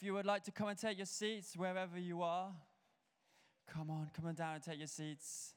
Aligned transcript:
If 0.00 0.06
you 0.06 0.14
would 0.14 0.24
like 0.24 0.44
to 0.44 0.50
come 0.50 0.68
and 0.68 0.78
take 0.78 0.96
your 0.96 1.04
seats 1.04 1.54
wherever 1.58 1.98
you 1.98 2.22
are, 2.22 2.52
come 3.70 3.90
on, 3.90 4.08
come 4.16 4.24
on 4.24 4.34
down 4.34 4.54
and 4.54 4.62
take 4.62 4.78
your 4.78 4.86
seats. 4.86 5.52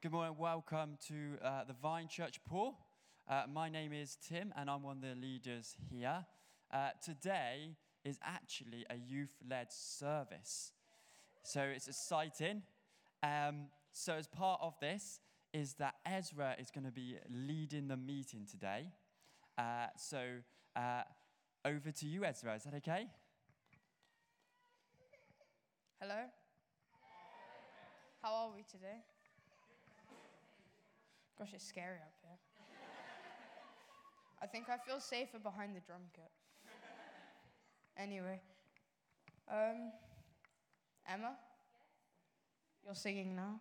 Good 0.00 0.12
morning, 0.12 0.36
welcome 0.38 0.98
to 1.08 1.44
uh, 1.44 1.64
the 1.64 1.74
Vine 1.82 2.06
Church 2.06 2.38
Poole. 2.44 2.78
Uh, 3.28 3.42
my 3.52 3.68
name 3.68 3.92
is 3.92 4.16
Tim, 4.24 4.54
and 4.56 4.70
I'm 4.70 4.84
one 4.84 4.98
of 4.98 5.02
the 5.02 5.20
leaders 5.20 5.74
here. 5.90 6.24
Uh, 6.72 6.90
today 7.04 7.70
is 8.04 8.18
actually 8.22 8.86
a 8.90 8.96
youth 8.96 9.34
led 9.48 9.72
service, 9.72 10.72
so 11.42 11.62
it's 11.62 11.88
exciting. 11.88 12.62
Um, 13.22 13.66
so, 13.92 14.14
as 14.14 14.26
part 14.26 14.60
of 14.62 14.74
this, 14.80 15.20
is 15.52 15.74
that 15.74 15.94
Ezra 16.06 16.54
is 16.58 16.70
going 16.70 16.84
to 16.84 16.92
be 16.92 17.16
leading 17.28 17.88
the 17.88 17.96
meeting 17.96 18.46
today. 18.50 18.86
Uh, 19.58 19.86
so, 19.96 20.20
uh, 20.76 21.02
over 21.64 21.90
to 21.90 22.06
you, 22.06 22.24
Ezra. 22.24 22.54
Is 22.54 22.64
that 22.64 22.74
okay? 22.74 23.08
Hello? 26.00 26.24
How 28.22 28.32
are 28.34 28.50
we 28.54 28.64
today? 28.70 29.04
Gosh, 31.38 31.50
it's 31.54 31.66
scary 31.66 31.96
up 31.96 32.14
here. 32.22 32.38
I 34.42 34.46
think 34.46 34.66
I 34.70 34.78
feel 34.78 35.00
safer 35.00 35.38
behind 35.38 35.76
the 35.76 35.80
drum 35.80 36.00
kit. 36.14 36.30
Anyway, 37.96 38.40
um, 39.50 39.92
Emma, 41.08 41.36
you're 42.84 42.94
singing 42.94 43.34
now. 43.36 43.60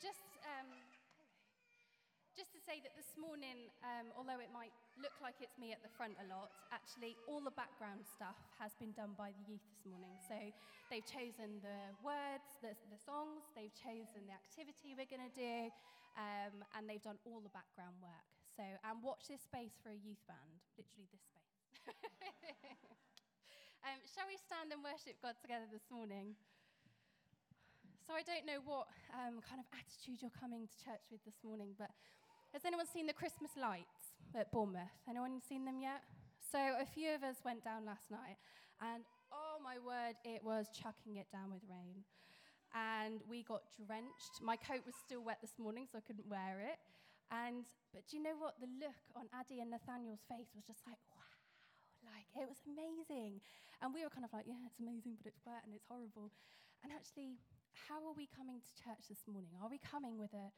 Just, 0.00 0.20
um, 0.44 0.68
just 2.36 2.52
to 2.52 2.55
say 2.66 2.82
that 2.82 2.98
this 2.98 3.14
morning, 3.14 3.70
um, 3.86 4.10
although 4.18 4.42
it 4.42 4.50
might 4.50 4.74
look 4.98 5.14
like 5.22 5.38
it's 5.38 5.54
me 5.54 5.70
at 5.70 5.78
the 5.86 5.92
front 5.94 6.18
a 6.18 6.26
lot, 6.26 6.50
actually 6.74 7.14
all 7.30 7.38
the 7.38 7.54
background 7.54 8.02
stuff 8.02 8.34
has 8.58 8.74
been 8.82 8.90
done 8.90 9.14
by 9.14 9.30
the 9.30 9.38
youth 9.46 9.62
this 9.70 9.86
morning. 9.86 10.10
So 10.26 10.34
they've 10.90 11.06
chosen 11.06 11.62
the 11.62 11.94
words, 12.02 12.58
the, 12.66 12.74
the 12.90 12.98
songs, 12.98 13.46
they've 13.54 13.70
chosen 13.78 14.26
the 14.26 14.34
activity 14.34 14.98
we're 14.98 15.06
going 15.06 15.22
to 15.22 15.36
do, 15.38 15.70
um, 16.18 16.66
and 16.74 16.90
they've 16.90 17.06
done 17.06 17.22
all 17.22 17.38
the 17.38 17.54
background 17.54 18.02
work. 18.02 18.26
So, 18.58 18.66
and 18.66 18.98
watch 18.98 19.30
this 19.30 19.46
space 19.46 19.78
for 19.78 19.94
a 19.94 19.98
youth 20.02 20.26
band, 20.26 20.58
literally 20.74 21.06
this 21.14 21.22
space. 21.22 21.86
um, 23.86 24.02
shall 24.10 24.26
we 24.26 24.34
stand 24.42 24.74
and 24.74 24.82
worship 24.82 25.22
God 25.22 25.38
together 25.38 25.70
this 25.70 25.86
morning? 25.86 26.34
So 28.02 28.14
I 28.14 28.26
don't 28.26 28.42
know 28.42 28.58
what 28.66 28.90
um, 29.14 29.38
kind 29.42 29.62
of 29.62 29.66
attitude 29.70 30.18
you're 30.18 30.34
coming 30.34 30.66
to 30.66 30.76
church 30.82 31.06
with 31.14 31.22
this 31.22 31.38
morning, 31.46 31.78
but 31.78 31.94
has 32.56 32.64
anyone 32.64 32.88
seen 32.88 33.04
the 33.04 33.12
Christmas 33.12 33.52
lights 33.52 34.16
at 34.32 34.48
Bournemouth? 34.48 34.88
Anyone 35.04 35.44
seen 35.44 35.68
them 35.68 35.76
yet? 35.76 36.00
So 36.40 36.56
a 36.56 36.88
few 36.88 37.12
of 37.12 37.20
us 37.20 37.44
went 37.44 37.60
down 37.60 37.84
last 37.84 38.08
night, 38.08 38.40
and 38.80 39.04
oh 39.28 39.60
my 39.60 39.76
word, 39.76 40.16
it 40.24 40.40
was 40.40 40.72
chucking 40.72 41.20
it 41.20 41.28
down 41.28 41.52
with 41.52 41.60
rain. 41.68 42.00
And 42.72 43.20
we 43.28 43.44
got 43.44 43.60
drenched. 43.76 44.40
My 44.40 44.56
coat 44.56 44.88
was 44.88 44.96
still 44.96 45.20
wet 45.20 45.44
this 45.44 45.60
morning, 45.60 45.84
so 45.84 46.00
I 46.00 46.04
couldn't 46.08 46.24
wear 46.32 46.64
it. 46.64 46.80
And 47.28 47.68
but 47.92 48.08
do 48.08 48.16
you 48.16 48.24
know 48.24 48.40
what? 48.40 48.56
The 48.56 48.72
look 48.80 49.04
on 49.12 49.28
Addie 49.36 49.60
and 49.60 49.68
Nathaniel's 49.68 50.24
face 50.24 50.48
was 50.56 50.64
just 50.64 50.80
like, 50.88 51.00
wow, 51.12 51.36
like 52.08 52.24
it 52.40 52.48
was 52.48 52.64
amazing. 52.64 53.44
And 53.84 53.92
we 53.92 54.00
were 54.00 54.12
kind 54.12 54.24
of 54.24 54.32
like, 54.32 54.48
yeah, 54.48 54.64
it's 54.64 54.80
amazing, 54.80 55.20
but 55.20 55.28
it's 55.28 55.44
wet 55.44 55.60
and 55.68 55.76
it's 55.76 55.84
horrible. 55.92 56.32
And 56.80 56.88
actually, 56.88 57.36
how 57.76 58.00
are 58.00 58.16
we 58.16 58.24
coming 58.32 58.64
to 58.64 58.72
church 58.80 59.12
this 59.12 59.28
morning? 59.28 59.52
Are 59.60 59.68
we 59.68 59.76
coming 59.76 60.16
with 60.16 60.32
a, 60.32 60.48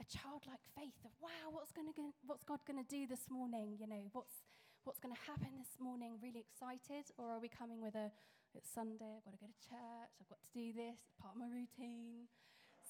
a 0.00 0.04
childlike 0.04 0.64
faith 0.76 0.96
of, 1.04 1.12
wow, 1.20 1.50
what's, 1.50 1.72
gonna, 1.72 1.92
what's 2.26 2.44
God 2.44 2.60
going 2.66 2.82
to 2.82 2.88
do 2.88 3.06
this 3.06 3.28
morning? 3.30 3.76
You 3.80 3.88
know, 3.88 4.04
what's, 4.12 4.44
what's 4.84 5.00
going 5.00 5.14
to 5.14 5.22
happen 5.24 5.56
this 5.56 5.80
morning? 5.80 6.20
Really 6.20 6.44
excited? 6.44 7.08
Or 7.16 7.32
are 7.32 7.40
we 7.40 7.48
coming 7.48 7.80
with 7.80 7.94
a, 7.96 8.12
it's 8.54 8.68
Sunday, 8.68 9.16
I've 9.16 9.24
got 9.24 9.32
to 9.32 9.40
go 9.40 9.48
to 9.48 9.60
church, 9.68 10.12
I've 10.20 10.28
got 10.28 10.40
to 10.40 10.52
do 10.52 10.72
this, 10.72 10.96
it's 11.00 11.16
part 11.20 11.36
of 11.36 11.40
my 11.40 11.48
routine. 11.48 12.28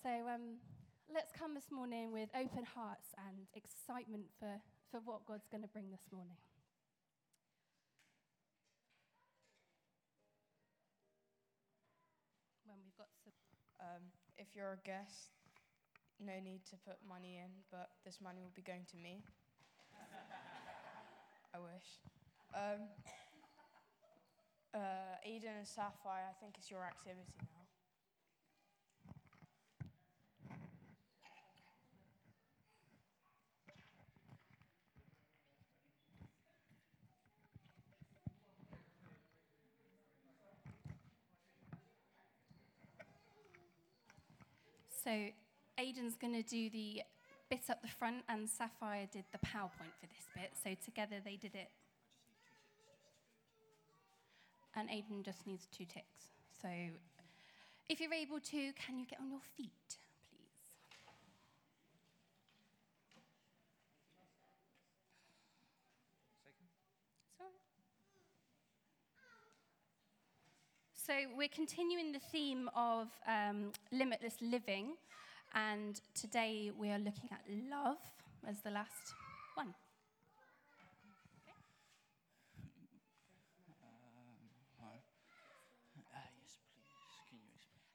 So 0.02 0.10
um, 0.30 0.62
let's 1.10 1.30
come 1.30 1.54
this 1.54 1.70
morning 1.70 2.10
with 2.10 2.30
open 2.34 2.62
hearts 2.62 3.14
and 3.18 3.46
excitement 3.54 4.30
for, 4.38 4.62
for 4.90 4.98
what 5.02 5.26
God's 5.26 5.46
going 5.50 5.62
to 5.62 5.70
bring 5.70 5.90
this 5.90 6.06
morning. 6.10 6.38
When 12.66 12.78
we've 12.82 12.98
got 12.98 13.10
some 13.22 13.34
Um, 13.76 14.10
if 14.38 14.48
you're 14.54 14.72
a 14.72 14.82
guest, 14.88 15.30
no 16.20 16.32
need 16.42 16.64
to 16.70 16.76
put 16.76 16.96
money 17.08 17.36
in, 17.36 17.50
but 17.70 17.90
this 18.04 18.18
money 18.20 18.42
will 18.42 18.54
be 18.54 18.62
going 18.62 18.86
to 18.90 18.96
me. 18.96 19.22
I 21.54 21.58
wish. 21.58 21.88
Um, 22.54 22.88
uh, 24.74 25.16
Eden 25.24 25.56
and 25.58 25.66
Sapphire, 25.66 26.24
I 26.28 26.34
think 26.40 26.54
it's 26.58 26.70
your 26.70 26.84
activity 26.84 27.38
now. 27.40 27.56
So 45.04 45.30
Aiden's 45.96 46.16
going 46.16 46.34
to 46.34 46.42
do 46.42 46.68
the 46.70 47.02
bit 47.48 47.70
up 47.70 47.80
the 47.80 47.88
front, 47.88 48.22
and 48.28 48.48
Sapphire 48.48 49.06
did 49.12 49.24
the 49.32 49.38
PowerPoint 49.38 49.94
for 50.00 50.06
this 50.06 50.26
bit. 50.34 50.52
So 50.62 50.74
together 50.84 51.16
they 51.24 51.36
did 51.36 51.54
it. 51.54 51.68
And 54.74 54.88
Aiden 54.90 55.24
just 55.24 55.46
needs 55.46 55.66
two 55.66 55.84
ticks. 55.84 56.32
So 56.60 56.68
if 57.88 58.00
you're 58.00 58.12
able 58.12 58.40
to, 58.40 58.72
can 58.74 58.98
you 58.98 59.06
get 59.06 59.20
on 59.20 59.30
your 59.30 59.40
feet, 59.56 59.70
please? 60.30 60.76
So 70.94 71.14
we're 71.36 71.48
continuing 71.48 72.12
the 72.12 72.18
theme 72.18 72.68
of 72.76 73.08
um, 73.26 73.70
limitless 73.92 74.34
living, 74.42 74.96
and 75.56 76.02
today 76.14 76.70
we 76.78 76.90
are 76.90 76.98
looking 76.98 77.30
at 77.32 77.40
love 77.70 77.96
as 78.46 78.60
the 78.60 78.70
last 78.70 79.14
one. 79.54 79.74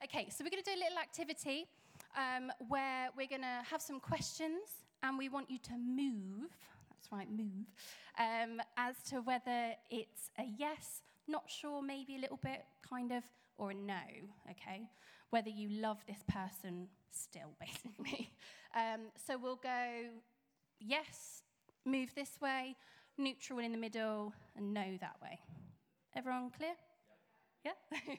Okay, 0.04 0.28
so 0.30 0.44
we're 0.44 0.50
going 0.50 0.64
to 0.64 0.70
do 0.70 0.76
a 0.76 0.84
little 0.84 0.98
activity 0.98 1.68
um, 2.18 2.52
where 2.68 3.10
we're 3.16 3.28
going 3.28 3.42
to 3.42 3.62
have 3.70 3.82
some 3.82 4.00
questions, 4.00 4.84
and 5.04 5.18
we 5.18 5.30
want 5.30 5.50
you 5.50 5.60
to 5.60 5.78
move. 5.78 6.50
That's 6.90 7.12
right, 7.12 7.30
move. 7.30 7.68
Um, 8.20 8.60
as 8.76 8.96
to 9.12 9.22
whether 9.22 9.74
it's 9.92 10.32
a 10.40 10.44
yes, 10.58 11.04
not 11.28 11.44
sure, 11.48 11.84
maybe 11.84 12.16
a 12.16 12.20
little 12.20 12.40
bit, 12.42 12.66
kind 12.90 13.12
of, 13.12 13.24
or 13.58 13.72
a 13.72 13.74
no, 13.76 14.02
okay? 14.50 14.90
Whether 15.32 15.50
you 15.50 15.70
love 15.82 15.98
this 16.08 16.24
person 16.28 16.88
still, 17.10 17.56
basically. 17.60 18.32
Um, 18.76 19.08
so 19.28 19.38
we'll 19.38 19.56
go 19.56 20.06
yes, 20.80 21.44
move 21.86 22.14
this 22.16 22.40
way, 22.42 22.76
neutral 23.18 23.60
in 23.60 23.72
the 23.72 23.78
middle, 23.78 24.34
and 24.56 24.74
no 24.74 24.98
that 25.00 25.16
way. 25.22 25.40
Everyone 26.16 26.52
clear? 26.52 26.76
Yeah? 27.66 27.72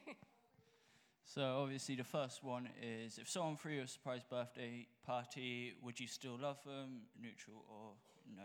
So 1.24 1.62
obviously 1.62 1.94
the 1.94 2.04
first 2.04 2.44
one 2.44 2.68
is 2.82 3.16
if 3.16 3.26
someone 3.26 3.56
threw 3.56 3.72
you 3.72 3.82
a 3.82 3.86
surprise 3.86 4.20
birthday 4.28 4.86
party, 5.06 5.72
would 5.82 5.98
you 5.98 6.06
still 6.06 6.38
love 6.38 6.62
them, 6.62 7.04
neutral 7.18 7.64
or 7.70 7.92
no? 8.36 8.42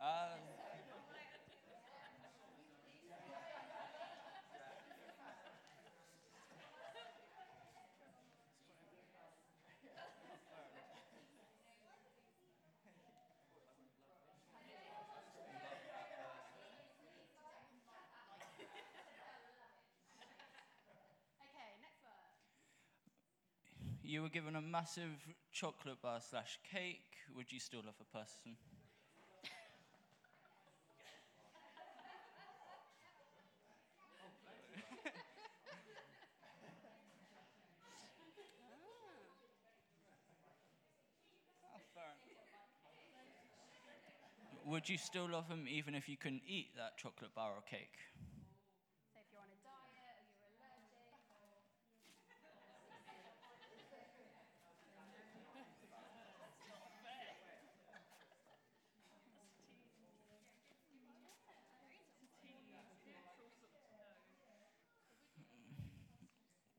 Uh, 0.04 0.36
you 24.02 24.22
were 24.22 24.28
given 24.28 24.56
a 24.56 24.60
massive 24.60 25.10
chocolate 25.52 26.00
bar 26.02 26.20
slash 26.20 26.58
cake, 26.70 27.16
would 27.36 27.52
you 27.52 27.60
still 27.60 27.82
love 27.84 27.94
a 28.00 28.18
person? 28.18 28.56
You 44.90 44.98
still 44.98 45.28
love 45.30 45.48
them 45.48 45.66
even 45.68 45.94
if 45.94 46.08
you 46.08 46.16
couldn't 46.16 46.42
eat 46.46 46.74
that 46.76 46.96
chocolate 46.98 47.34
bar 47.34 47.52
or 47.52 47.62
cake? 47.70 47.98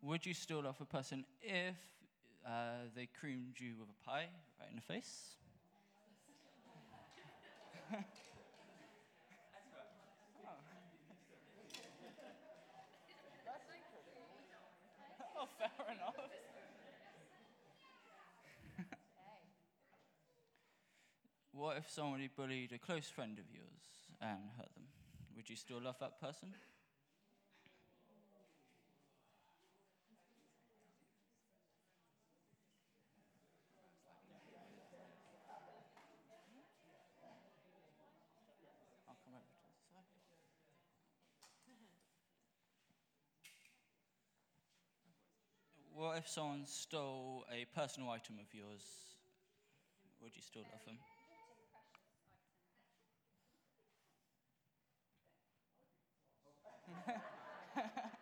Would 0.02 0.26
you 0.26 0.34
still 0.34 0.64
love 0.64 0.82
a 0.82 0.86
person 0.86 1.26
if 1.42 1.76
uh, 2.46 2.88
they 2.96 3.08
creamed 3.08 3.60
you 3.60 3.76
with 3.80 3.90
a 3.90 4.06
pie 4.10 4.28
right 4.60 4.70
in 4.70 4.76
the 4.76 4.82
face? 4.82 5.36
Oh, 15.38 15.48
fair 15.58 15.70
enough. 15.94 16.16
what 21.52 21.78
if 21.78 21.90
somebody 21.90 22.30
bullied 22.34 22.72
a 22.72 22.78
close 22.78 23.08
friend 23.08 23.38
of 23.38 23.46
yours 23.54 23.66
and 24.22 24.40
hurt 24.58 24.74
them? 24.76 24.86
Would 25.36 25.50
you 25.50 25.56
still 25.56 25.82
love 25.82 25.98
that 26.00 26.22
person? 26.22 26.54
I'll 39.08 39.18
come 39.26 39.34
over 39.36 39.44
to 39.44 39.60
this 39.66 39.80
side. 39.92 40.08
What 45.94 46.11
if 46.22 46.30
someone 46.30 46.62
stole 46.66 47.46
a 47.52 47.66
personal 47.74 48.12
item 48.12 48.36
of 48.40 48.54
yours? 48.54 48.84
Would 50.22 50.36
you 50.36 50.42
still 50.44 50.62
love 50.72 50.86
them? 50.86 50.98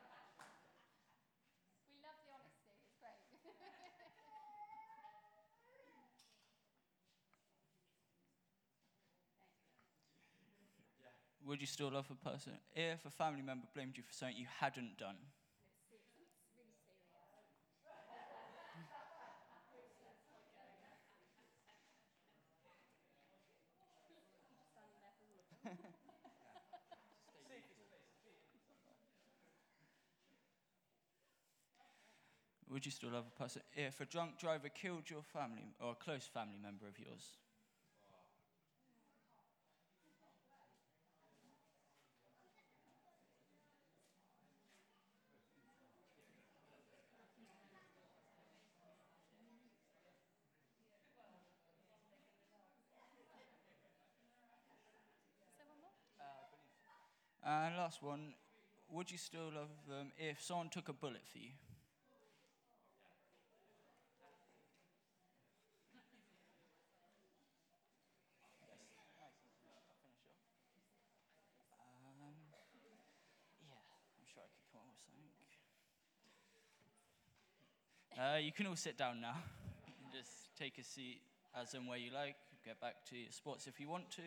Would 11.46 11.60
you 11.60 11.68
still 11.68 11.92
love 11.92 12.10
a 12.10 12.30
person 12.30 12.54
if 12.74 13.06
a 13.06 13.10
family 13.10 13.42
member 13.42 13.68
blamed 13.74 13.98
you 13.98 14.04
for 14.04 14.14
something 14.14 14.38
you 14.38 14.48
hadn't 14.62 14.98
done? 14.98 15.18
Would 32.80 32.86
you 32.86 32.94
still 32.94 33.10
love 33.10 33.26
a 33.28 33.38
person 33.44 33.62
if 33.74 34.00
a 34.00 34.06
drunk 34.06 34.40
driver 34.40 34.70
killed 34.70 35.10
your 35.10 35.22
family 35.22 35.76
or 35.82 35.92
a 35.92 35.96
close 35.96 36.24
family 36.34 36.56
member 36.64 36.88
of 36.88 36.98
yours? 36.98 37.36
And 57.44 57.76
last 57.76 58.02
one, 58.02 58.34
would 58.90 59.12
you 59.12 59.18
still 59.18 59.52
love 59.54 59.70
them 59.88 60.12
if 60.18 60.42
someone 60.42 60.70
took 60.70 60.88
a 60.90 60.94
bullet 60.94 61.28
for 61.32 61.38
you? 61.40 61.52
Um, 71.72 72.36
yeah, 73.62 73.76
I'm 74.18 74.26
sure 74.28 74.44
I 74.44 74.50
could 74.52 74.68
come 74.72 74.82
up 74.82 74.90
with 74.92 75.00
something. 75.04 75.30
Uh, 78.20 78.36
you 78.36 78.52
can 78.52 78.68
all 78.68 78.76
sit 78.76 78.98
down 78.98 79.22
now. 79.22 79.36
Just 80.12 80.52
take 80.60 80.78
a 80.78 80.84
seat 80.84 81.22
as 81.56 81.74
and 81.74 81.88
where 81.88 81.98
you 81.98 82.12
like. 82.12 82.36
Get 82.66 82.82
back 82.82 82.96
to 83.12 83.16
your 83.16 83.32
spots 83.32 83.66
if 83.66 83.80
you 83.80 83.88
want 83.88 84.12
to. 84.12 84.22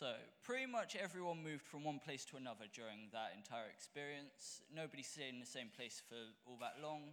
So, 0.00 0.14
pretty 0.42 0.64
much 0.64 0.96
everyone 0.96 1.44
moved 1.44 1.66
from 1.66 1.84
one 1.84 1.98
place 1.98 2.24
to 2.32 2.38
another 2.38 2.64
during 2.72 3.12
that 3.12 3.36
entire 3.36 3.68
experience. 3.68 4.62
Nobody 4.74 5.02
stayed 5.02 5.28
in 5.28 5.40
the 5.40 5.44
same 5.44 5.68
place 5.76 6.00
for 6.08 6.16
all 6.48 6.56
that 6.62 6.80
long. 6.82 7.12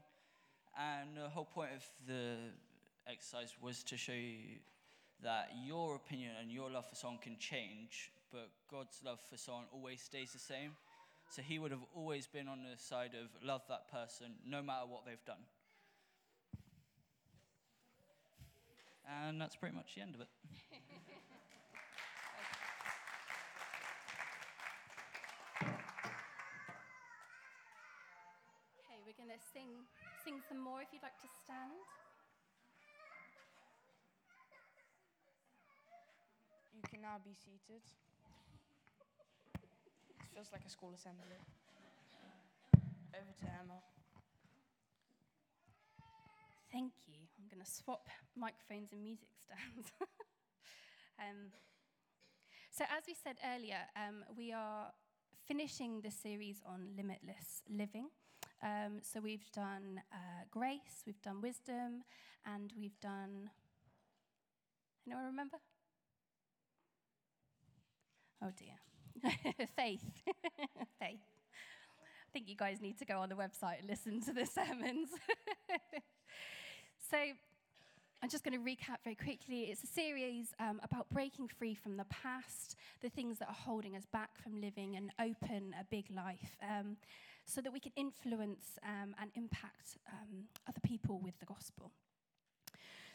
And 0.77 1.17
the 1.17 1.29
whole 1.29 1.45
point 1.45 1.71
of 1.75 1.83
the 2.07 2.35
exercise 3.09 3.55
was 3.61 3.83
to 3.83 3.97
show 3.97 4.11
you 4.13 4.59
that 5.23 5.49
your 5.65 5.95
opinion 5.95 6.33
and 6.39 6.51
your 6.51 6.69
love 6.69 6.87
for 6.87 6.95
someone 6.95 7.19
can 7.19 7.35
change, 7.39 8.11
but 8.31 8.49
God's 8.69 9.01
love 9.03 9.19
for 9.27 9.37
someone 9.37 9.65
always 9.73 10.01
stays 10.01 10.33
the 10.33 10.39
same. 10.39 10.71
So, 11.29 11.41
He 11.41 11.57
would 11.57 11.71
have 11.71 11.83
always 11.95 12.27
been 12.27 12.47
on 12.47 12.59
the 12.61 12.77
side 12.77 13.11
of 13.15 13.27
love 13.43 13.61
that 13.69 13.91
person 13.91 14.35
no 14.45 14.61
matter 14.61 14.85
what 14.85 15.05
they've 15.05 15.25
done. 15.25 15.43
And 19.25 19.41
that's 19.41 19.55
pretty 19.55 19.75
much 19.75 19.95
the 19.95 20.01
end 20.01 20.15
of 20.15 20.21
it. 20.21 20.27
Okay, 28.77 28.99
we're 29.05 29.16
going 29.27 29.39
to 29.39 29.51
sing, 29.51 29.83
sing 30.23 30.39
some 30.47 30.63
more 30.63 30.79
if 30.79 30.87
you'd 30.95 31.03
like 31.03 31.19
to 31.19 31.27
stand. 31.43 31.75
You 36.71 36.79
can 36.87 37.01
now 37.03 37.19
be 37.19 37.35
seated. 37.35 37.83
It 40.15 40.31
feels 40.31 40.47
like 40.55 40.63
a 40.63 40.69
school 40.69 40.95
assembly. 40.95 41.43
Over 43.11 43.33
to 43.43 43.45
Emma. 43.51 43.83
Thank 46.71 46.93
you. 47.07 47.27
I'm 47.35 47.51
going 47.51 47.65
to 47.65 47.67
swap 47.67 48.07
microphones 48.37 48.93
and 48.93 49.03
music 49.03 49.27
stands. 49.43 49.91
um, 51.19 51.51
so, 52.71 52.85
as 52.95 53.03
we 53.07 53.15
said 53.15 53.35
earlier, 53.43 53.91
um, 53.97 54.23
we 54.37 54.53
are 54.53 54.93
finishing 55.47 55.99
the 55.99 56.11
series 56.11 56.61
on 56.63 56.95
limitless 56.95 57.63
living. 57.67 58.07
Um, 58.63 58.99
so, 59.01 59.19
we've 59.21 59.49
done 59.51 60.01
uh, 60.11 60.45
grace, 60.49 61.03
we've 61.05 61.21
done 61.21 61.41
wisdom, 61.41 62.03
and 62.45 62.73
we've 62.77 62.99
done. 62.99 63.49
Anyone 65.05 65.25
remember? 65.25 65.57
Oh 68.43 68.51
dear. 68.57 69.31
Faith. 69.75 70.03
Faith. 70.99 71.19
I 71.99 72.31
think 72.33 72.49
you 72.49 72.55
guys 72.55 72.81
need 72.81 72.99
to 72.99 73.05
go 73.05 73.19
on 73.19 73.29
the 73.29 73.35
website 73.35 73.79
and 73.79 73.89
listen 73.89 74.21
to 74.21 74.33
the 74.33 74.45
sermons. 74.53 75.09
so, 77.09 77.17
I'm 78.21 78.29
just 78.29 78.43
going 78.43 78.53
to 78.53 78.69
recap 78.69 78.97
very 79.03 79.15
quickly. 79.15 79.63
It's 79.65 79.83
a 79.83 79.87
series 79.87 80.47
um, 80.59 80.79
about 80.83 81.09
breaking 81.11 81.47
free 81.47 81.75
from 81.75 81.97
the 81.97 82.05
past, 82.05 82.75
the 83.01 83.09
things 83.09 83.39
that 83.39 83.47
are 83.47 83.55
holding 83.55 83.95
us 83.95 84.05
back 84.11 84.29
from 84.41 84.59
living 84.59 84.95
an 84.95 85.11
open 85.19 85.75
a 85.79 85.83
big 85.89 86.05
life, 86.15 86.57
um, 86.61 86.97
so 87.47 87.61
that 87.61 87.71
we 87.71 87.79
can 87.79 87.93
influence 87.95 88.77
um, 88.83 89.15
and 89.19 89.31
impact 89.35 89.97
um, 90.11 90.43
other 90.67 90.81
people 90.83 91.19
with 91.23 91.39
the 91.39 91.45
gospel. 91.45 91.91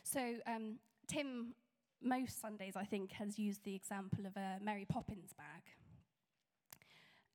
So, 0.03 0.37
um, 0.47 0.79
Tim, 1.07 1.55
most 2.03 2.41
Sundays, 2.41 2.75
I 2.75 2.85
think, 2.85 3.13
has 3.13 3.39
used 3.39 3.63
the 3.65 3.75
example 3.75 4.27
of 4.27 4.37
a 4.37 4.59
Mary 4.63 4.87
Poppins 4.89 5.33
bag. 5.37 5.63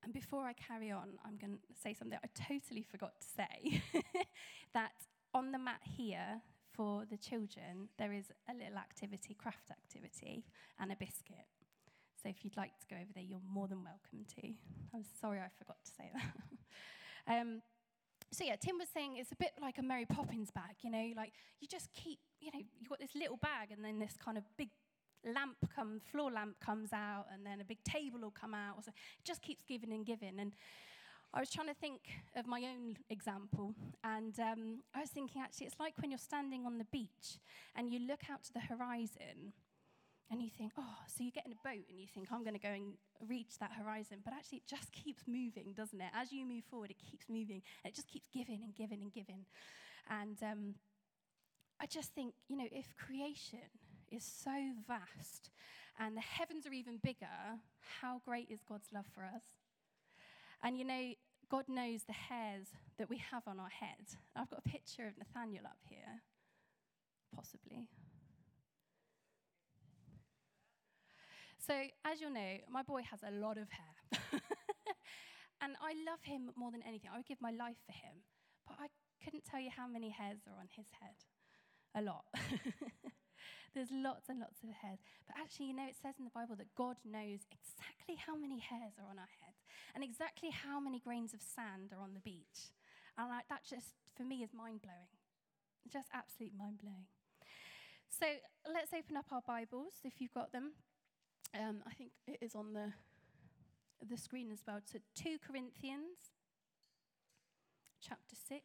And 0.04 0.14
before 0.14 0.46
I 0.46 0.54
carry 0.54 0.92
on, 0.92 1.20
I'm 1.24 1.38
going 1.38 1.54
to 1.58 1.82
say 1.82 1.94
something 1.94 2.18
I 2.24 2.28
totally 2.48 2.82
forgot 2.82 3.14
to 3.20 3.28
say 3.28 3.82
that 4.74 4.94
on 5.34 5.52
the 5.52 5.60
mat 5.60 5.82
here 5.84 6.42
for 6.74 7.04
the 7.10 7.18
children, 7.18 7.90
there 7.98 8.14
is 8.14 8.26
a 8.50 8.54
little 8.54 8.78
activity, 8.78 9.34
craft 9.34 9.70
activity, 9.70 10.46
and 10.80 10.92
a 10.92 10.96
biscuit. 10.96 11.46
So 12.22 12.30
if 12.30 12.44
you'd 12.44 12.58
like 12.58 12.78
to 12.80 12.88
go 12.90 12.96
over 12.96 13.12
there, 13.14 13.24
you're 13.24 13.42
more 13.48 13.68
than 13.68 13.84
welcome 13.84 14.26
to. 14.42 14.48
I'm 14.94 15.06
sorry 15.22 15.40
I 15.40 15.50
forgot 15.58 15.78
to 15.86 15.92
say 15.92 16.12
that. 16.14 17.40
um, 17.42 17.62
so 18.32 18.44
yeah, 18.44 18.56
Tim 18.56 18.78
was 18.78 18.90
saying 18.94 19.18
it's 19.18 19.32
a 19.32 19.36
bit 19.36 19.52
like 19.62 19.78
a 19.78 19.84
Mary 19.84 20.06
Poppins 20.06 20.52
bag, 20.52 20.76
you 20.82 20.90
know, 20.90 21.12
like 21.16 21.34
you 21.60 21.68
just 21.68 21.94
keep, 21.94 22.20
you 22.40 22.52
know, 22.54 22.60
you've 22.80 22.90
got 22.90 23.00
this 23.00 23.16
little 23.16 23.38
bag 23.38 23.72
and 23.72 23.84
then 23.86 24.00
this 24.00 24.16
kind 24.24 24.38
of 24.38 24.44
big 24.58 24.70
lamp 25.26 25.58
come, 25.74 26.02
floor 26.12 26.32
lamp 26.32 26.60
comes 26.60 26.92
out 26.92 27.26
and 27.34 27.46
then 27.46 27.62
a 27.62 27.64
big 27.64 27.84
table 27.84 28.20
will 28.22 28.32
come 28.32 28.54
out. 28.54 28.84
So 28.84 28.90
it 28.90 29.26
just 29.26 29.42
keeps 29.42 29.64
giving 29.64 29.92
and 29.94 30.06
giving. 30.06 30.40
And 30.40 30.54
I 31.34 31.40
was 31.40 31.50
trying 31.50 31.68
to 31.68 31.74
think 31.74 32.02
of 32.36 32.48
my 32.48 32.62
own 32.62 32.98
example, 33.10 33.76
and 34.04 34.40
um, 34.40 34.80
I 34.96 35.02
was 35.02 35.10
thinking 35.10 35.42
actually, 35.42 35.68
it's 35.68 35.80
like 35.80 35.94
when 36.00 36.10
you're 36.10 36.18
standing 36.18 36.66
on 36.66 36.78
the 36.78 36.86
beach 36.86 37.40
and 37.76 37.92
you 37.92 38.00
look 38.08 38.22
out 38.32 38.44
to 38.46 38.54
the 38.54 38.62
horizon 38.62 39.54
and 40.30 40.42
you 40.42 40.50
think, 40.50 40.74
oh, 40.78 40.98
so 41.08 41.24
you 41.24 41.32
get 41.32 41.46
in 41.46 41.54
a 41.54 41.64
boat 41.64 41.86
and 41.90 42.00
you 42.00 42.08
think, 42.14 42.28
I'm 42.32 42.44
going 42.44 42.56
to 42.56 42.60
go 42.60 42.70
and 42.70 42.94
reach 43.28 43.58
that 43.60 43.72
horizon. 43.72 44.18
But 44.26 44.34
actually, 44.34 44.58
it 44.60 44.68
just 44.68 44.92
keeps 44.92 45.24
moving, 45.26 45.74
doesn't 45.76 46.02
it? 46.02 46.10
As 46.14 46.34
you 46.34 46.46
move 46.46 46.66
forward, 46.70 46.92
it 46.92 46.98
keeps 47.00 47.30
moving. 47.30 47.62
And 47.84 47.92
it 47.92 47.96
just 47.96 48.10
keeps 48.10 48.28
giving 48.34 48.62
and 48.64 48.76
giving 48.76 49.02
and 49.02 49.14
giving. 49.14 49.46
And 50.10 50.38
um, 50.44 50.76
I 51.80 51.86
just 51.86 52.14
think, 52.14 52.34
you 52.50 52.58
know, 52.58 52.68
if 52.72 52.94
creation 52.98 53.72
is 54.12 54.24
so 54.24 54.52
vast 54.86 55.50
and 56.00 56.18
the 56.18 56.22
heavens 56.22 56.68
are 56.68 56.74
even 56.74 56.98
bigger, 56.98 57.60
how 58.02 58.22
great 58.26 58.50
is 58.50 58.60
God's 58.68 58.88
love 58.94 59.06
for 59.14 59.22
us? 59.24 59.44
And 60.62 60.78
you 60.78 60.84
know, 60.84 61.14
God 61.50 61.66
knows 61.70 62.04
the 62.04 62.14
hairs 62.14 62.68
that 62.98 63.10
we 63.10 63.18
have 63.32 63.44
on 63.48 63.60
our 63.60 63.70
head. 63.70 64.18
I've 64.36 64.50
got 64.50 64.64
a 64.66 64.70
picture 64.70 65.08
of 65.08 65.18
Nathaniel 65.18 65.66
up 65.66 65.78
here, 65.90 66.22
possibly. 67.34 67.88
So, 71.68 71.76
as 72.08 72.24
you'll 72.24 72.32
know, 72.32 72.64
my 72.72 72.80
boy 72.80 73.04
has 73.04 73.20
a 73.28 73.36
lot 73.44 73.60
of 73.60 73.68
hair. 73.68 73.94
and 75.62 75.76
I 75.84 75.92
love 76.08 76.24
him 76.24 76.48
more 76.56 76.72
than 76.72 76.80
anything. 76.88 77.12
I 77.12 77.20
would 77.20 77.28
give 77.28 77.44
my 77.44 77.52
life 77.52 77.76
for 77.84 77.92
him. 77.92 78.24
But 78.64 78.80
I 78.80 78.88
couldn't 79.20 79.44
tell 79.44 79.60
you 79.60 79.68
how 79.68 79.84
many 79.84 80.08
hairs 80.08 80.48
are 80.48 80.56
on 80.56 80.72
his 80.72 80.88
head. 81.04 81.20
A 81.92 82.00
lot. 82.00 82.24
There's 83.76 83.92
lots 83.92 84.32
and 84.32 84.40
lots 84.40 84.64
of 84.64 84.72
hairs. 84.80 85.04
But 85.28 85.36
actually, 85.36 85.68
you 85.68 85.76
know, 85.76 85.92
it 85.92 86.00
says 86.00 86.16
in 86.16 86.24
the 86.24 86.32
Bible 86.32 86.56
that 86.56 86.72
God 86.80 87.04
knows 87.04 87.44
exactly 87.52 88.16
how 88.16 88.40
many 88.40 88.64
hairs 88.64 88.96
are 88.96 89.12
on 89.12 89.20
our 89.20 89.34
head 89.44 89.60
and 89.92 90.08
exactly 90.08 90.56
how 90.56 90.80
many 90.80 91.04
grains 91.04 91.36
of 91.36 91.44
sand 91.44 91.92
are 91.92 92.00
on 92.00 92.16
the 92.16 92.24
beach. 92.24 92.72
And 93.20 93.28
that 93.28 93.68
just, 93.68 93.92
for 94.16 94.24
me, 94.24 94.40
is 94.40 94.56
mind 94.56 94.88
blowing. 94.88 95.12
Just 95.92 96.08
absolute 96.16 96.56
mind 96.56 96.80
blowing. 96.80 97.12
So 98.08 98.40
let's 98.64 98.96
open 98.96 99.20
up 99.20 99.28
our 99.36 99.44
Bibles 99.44 100.00
if 100.08 100.24
you've 100.24 100.34
got 100.34 100.56
them. 100.56 100.80
Um, 101.54 101.82
I 101.88 101.94
think 101.94 102.12
it 102.28 102.38
is 102.42 102.56
on 102.56 102.74
the, 102.74 102.94
the 104.08 104.18
screen 104.18 104.52
as 104.52 104.62
well. 104.68 104.80
So 104.86 105.00
2 105.16 105.38
Corinthians 105.46 106.34
chapter 108.02 108.36
6. 108.48 108.62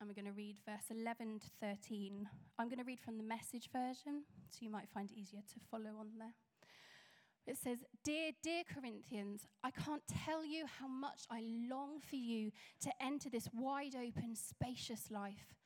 And 0.00 0.08
we're 0.08 0.14
going 0.14 0.26
to 0.26 0.32
read 0.32 0.56
verse 0.64 0.90
11 0.90 1.40
to 1.40 1.46
13. 1.60 2.28
I'm 2.58 2.68
going 2.68 2.78
to 2.78 2.84
read 2.84 3.00
from 3.00 3.18
the 3.18 3.24
message 3.24 3.68
version, 3.72 4.22
so 4.48 4.58
you 4.60 4.70
might 4.70 4.88
find 4.88 5.10
it 5.10 5.18
easier 5.18 5.40
to 5.40 5.60
follow 5.70 5.98
on 5.98 6.10
there. 6.18 6.34
It 7.48 7.56
says, 7.56 7.78
Dear, 8.04 8.32
dear 8.42 8.62
Corinthians, 8.72 9.46
I 9.64 9.70
can't 9.70 10.02
tell 10.24 10.44
you 10.44 10.66
how 10.78 10.86
much 10.86 11.22
I 11.30 11.42
long 11.68 11.98
for 11.98 12.16
you 12.16 12.52
to 12.82 12.90
enter 13.00 13.28
this 13.30 13.48
wide 13.52 13.94
open, 13.96 14.36
spacious 14.36 15.10
life. 15.10 15.57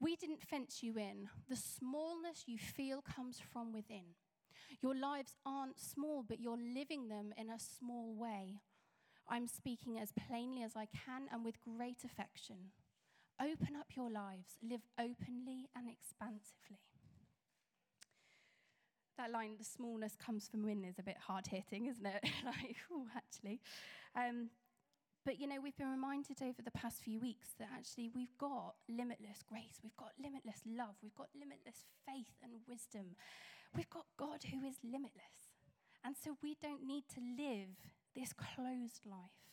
We 0.00 0.16
didn't 0.16 0.42
fence 0.42 0.82
you 0.82 0.96
in. 0.96 1.28
The 1.48 1.56
smallness 1.56 2.44
you 2.46 2.58
feel 2.58 3.02
comes 3.02 3.40
from 3.52 3.72
within. 3.72 4.14
Your 4.80 4.94
lives 4.94 5.34
aren't 5.44 5.80
small, 5.80 6.24
but 6.26 6.40
you're 6.40 6.58
living 6.58 7.08
them 7.08 7.32
in 7.36 7.50
a 7.50 7.58
small 7.58 8.14
way. 8.14 8.60
I'm 9.28 9.48
speaking 9.48 9.98
as 9.98 10.12
plainly 10.12 10.62
as 10.62 10.76
I 10.76 10.86
can 10.86 11.28
and 11.32 11.44
with 11.44 11.60
great 11.60 12.04
affection. 12.04 12.72
Open 13.40 13.76
up 13.78 13.88
your 13.94 14.10
lives, 14.10 14.58
live 14.62 14.82
openly 14.98 15.68
and 15.76 15.88
expansively. 15.88 16.78
That 19.16 19.32
line, 19.32 19.56
the 19.58 19.64
smallness 19.64 20.14
comes 20.16 20.48
from 20.48 20.62
within, 20.62 20.84
is 20.84 20.98
a 20.98 21.02
bit 21.02 21.16
hard 21.18 21.48
hitting, 21.48 21.86
isn't 21.86 22.06
it? 22.06 22.22
like, 22.44 22.76
ooh, 22.92 23.06
actually. 23.16 23.60
Um, 24.14 24.50
but 25.24 25.40
you 25.40 25.46
know, 25.46 25.60
we've 25.62 25.76
been 25.76 25.90
reminded 25.90 26.42
over 26.42 26.62
the 26.62 26.70
past 26.70 27.02
few 27.02 27.20
weeks 27.20 27.48
that 27.58 27.68
actually 27.74 28.10
we've 28.14 28.36
got 28.38 28.74
limitless 28.88 29.42
grace, 29.46 29.80
we've 29.82 29.96
got 29.96 30.12
limitless 30.22 30.62
love, 30.66 30.96
we've 31.02 31.14
got 31.14 31.28
limitless 31.38 31.84
faith 32.06 32.34
and 32.42 32.52
wisdom. 32.66 33.16
We've 33.76 33.90
got 33.90 34.06
God 34.16 34.44
who 34.50 34.66
is 34.66 34.76
limitless. 34.82 35.52
And 36.04 36.16
so 36.16 36.36
we 36.42 36.56
don't 36.62 36.86
need 36.86 37.04
to 37.14 37.20
live 37.20 37.76
this 38.14 38.32
closed 38.32 39.04
life. 39.04 39.44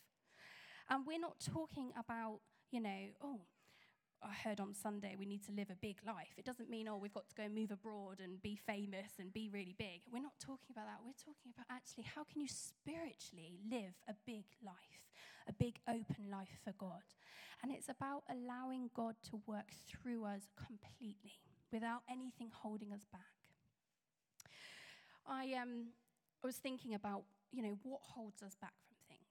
And 0.88 1.06
we're 1.06 1.20
not 1.20 1.36
talking 1.40 1.92
about, 1.98 2.40
you 2.70 2.80
know, 2.80 3.12
oh, 3.22 3.40
I 4.22 4.32
heard 4.32 4.60
on 4.60 4.72
Sunday 4.74 5.14
we 5.18 5.26
need 5.26 5.44
to 5.46 5.52
live 5.52 5.68
a 5.70 5.76
big 5.76 5.98
life. 6.06 6.32
It 6.38 6.44
doesn't 6.44 6.70
mean, 6.70 6.88
oh, 6.88 6.96
we've 6.96 7.12
got 7.12 7.28
to 7.28 7.34
go 7.34 7.48
move 7.48 7.70
abroad 7.70 8.20
and 8.22 8.40
be 8.40 8.56
famous 8.56 9.18
and 9.18 9.32
be 9.32 9.50
really 9.52 9.74
big. 9.78 10.02
We're 10.10 10.22
not 10.22 10.38
talking 10.40 10.70
about 10.70 10.86
that. 10.86 11.00
We're 11.04 11.18
talking 11.18 11.52
about 11.52 11.66
actually 11.68 12.04
how 12.14 12.24
can 12.24 12.40
you 12.40 12.48
spiritually 12.48 13.58
live 13.70 13.94
a 14.08 14.14
big 14.24 14.44
life, 14.64 15.04
a 15.48 15.52
big 15.52 15.78
open 15.88 16.30
life 16.30 16.58
for 16.64 16.72
God. 16.78 17.02
And 17.62 17.72
it's 17.72 17.88
about 17.88 18.22
allowing 18.30 18.90
God 18.94 19.14
to 19.30 19.40
work 19.46 19.70
through 19.88 20.24
us 20.24 20.42
completely 20.56 21.40
without 21.72 22.02
anything 22.08 22.50
holding 22.52 22.92
us 22.92 23.06
back. 23.10 23.20
I, 25.26 25.54
um, 25.60 25.86
I 26.42 26.46
was 26.46 26.56
thinking 26.56 26.94
about, 26.94 27.22
you 27.52 27.62
know, 27.62 27.78
what 27.82 28.00
holds 28.02 28.42
us 28.42 28.54
back 28.60 28.74
from 28.86 28.96
things. 29.08 29.26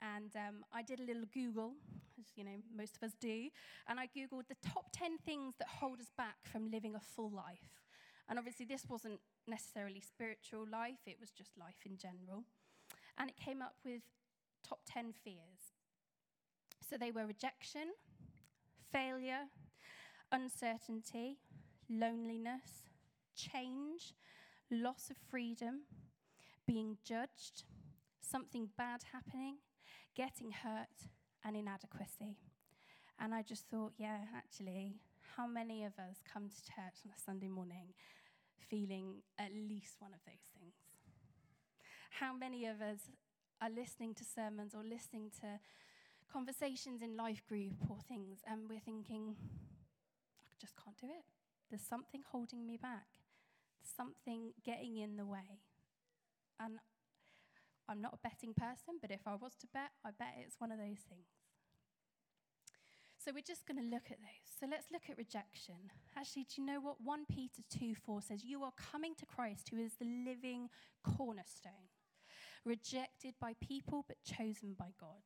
And 0.00 0.36
um, 0.36 0.64
I 0.72 0.82
did 0.82 1.00
a 1.00 1.04
little 1.04 1.24
Google 1.32 1.74
as 2.18 2.26
you 2.36 2.44
know 2.44 2.58
most 2.76 2.96
of 2.96 3.02
us 3.02 3.12
do, 3.20 3.48
and 3.88 3.98
I 3.98 4.06
googled 4.06 4.48
the 4.48 4.56
top 4.62 4.86
10 4.92 5.18
things 5.18 5.54
that 5.58 5.68
hold 5.68 6.00
us 6.00 6.10
back 6.16 6.36
from 6.44 6.70
living 6.70 6.94
a 6.94 7.00
full 7.00 7.30
life. 7.30 7.82
And 8.28 8.38
obviously 8.38 8.66
this 8.66 8.84
wasn't 8.88 9.20
necessarily 9.46 10.00
spiritual 10.00 10.66
life, 10.70 11.00
it 11.06 11.16
was 11.20 11.30
just 11.30 11.50
life 11.58 11.82
in 11.84 11.96
general. 11.96 12.44
And 13.18 13.28
it 13.28 13.36
came 13.36 13.60
up 13.60 13.74
with 13.84 14.02
top 14.66 14.80
10 14.86 15.12
fears. 15.24 15.74
So 16.88 16.96
they 16.96 17.10
were 17.10 17.26
rejection, 17.26 17.92
failure, 18.92 19.48
uncertainty, 20.30 21.38
loneliness, 21.88 22.88
change, 23.34 24.14
loss 24.70 25.10
of 25.10 25.16
freedom, 25.30 25.82
being 26.66 26.96
judged, 27.04 27.64
something 28.20 28.68
bad 28.76 29.02
happening, 29.12 29.56
getting 30.14 30.50
hurt, 30.50 31.08
and 31.44 31.56
inadequacy. 31.56 32.36
And 33.18 33.34
I 33.34 33.42
just 33.42 33.68
thought, 33.68 33.92
yeah, 33.96 34.18
actually, 34.36 34.96
how 35.36 35.46
many 35.46 35.84
of 35.84 35.92
us 35.98 36.22
come 36.32 36.48
to 36.48 36.64
church 36.64 37.00
on 37.04 37.12
a 37.16 37.20
Sunday 37.24 37.48
morning 37.48 37.94
feeling 38.68 39.22
at 39.38 39.52
least 39.52 39.96
one 39.98 40.12
of 40.12 40.20
those 40.26 40.44
things? 40.58 40.74
How 42.10 42.34
many 42.34 42.66
of 42.66 42.80
us 42.80 43.10
are 43.62 43.70
listening 43.70 44.14
to 44.14 44.24
sermons 44.24 44.74
or 44.74 44.82
listening 44.82 45.30
to 45.40 45.60
conversations 46.30 47.02
in 47.02 47.16
life 47.16 47.46
group 47.46 47.78
or 47.88 47.96
things, 48.08 48.40
and 48.46 48.68
we're 48.68 48.80
thinking, 48.80 49.36
I 49.38 50.54
just 50.60 50.74
can't 50.82 50.98
do 50.98 51.06
it. 51.06 51.24
There's 51.70 51.82
something 51.82 52.22
holding 52.30 52.66
me 52.66 52.76
back, 52.76 53.06
something 53.96 54.52
getting 54.64 54.96
in 54.96 55.16
the 55.16 55.24
way. 55.24 55.60
And 56.58 56.78
I'm 57.88 58.00
not 58.00 58.14
a 58.14 58.28
betting 58.28 58.54
person, 58.54 58.98
but 59.00 59.10
if 59.10 59.26
I 59.26 59.36
was 59.36 59.52
to 59.60 59.66
bet, 59.72 59.92
I 60.04 60.10
bet 60.10 60.34
it's 60.44 60.56
one 60.58 60.72
of 60.72 60.78
those 60.78 61.04
things. 61.08 61.28
So 63.24 63.30
we're 63.32 63.46
just 63.46 63.66
going 63.66 63.78
to 63.78 63.88
look 63.88 64.10
at 64.10 64.18
those. 64.18 64.50
So 64.58 64.66
let's 64.68 64.90
look 64.92 65.02
at 65.08 65.16
rejection. 65.16 65.92
Actually, 66.16 66.44
do 66.44 66.60
you 66.60 66.66
know 66.66 66.80
what? 66.80 66.96
1 67.00 67.26
Peter 67.30 67.62
2 67.70 67.94
4 67.94 68.22
says, 68.22 68.44
You 68.44 68.64
are 68.64 68.72
coming 68.76 69.14
to 69.14 69.26
Christ, 69.26 69.68
who 69.70 69.78
is 69.78 69.92
the 70.00 70.06
living 70.26 70.68
cornerstone, 71.04 71.86
rejected 72.64 73.34
by 73.40 73.54
people, 73.60 74.04
but 74.06 74.22
chosen 74.24 74.74
by 74.78 74.92
God. 75.00 75.22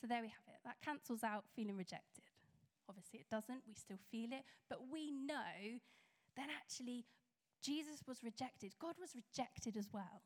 So 0.00 0.06
there 0.06 0.22
we 0.22 0.28
have 0.28 0.46
it. 0.48 0.60
That 0.64 0.80
cancels 0.84 1.22
out 1.22 1.44
feeling 1.54 1.76
rejected. 1.76 2.24
Obviously, 2.88 3.20
it 3.20 3.30
doesn't. 3.30 3.62
We 3.66 3.74
still 3.74 3.98
feel 4.10 4.32
it. 4.32 4.44
But 4.68 4.80
we 4.90 5.10
know 5.10 5.80
that 6.36 6.48
actually 6.48 7.04
Jesus 7.62 8.00
was 8.06 8.22
rejected. 8.22 8.72
God 8.80 8.94
was 9.00 9.14
rejected 9.14 9.76
as 9.76 9.88
well. 9.92 10.22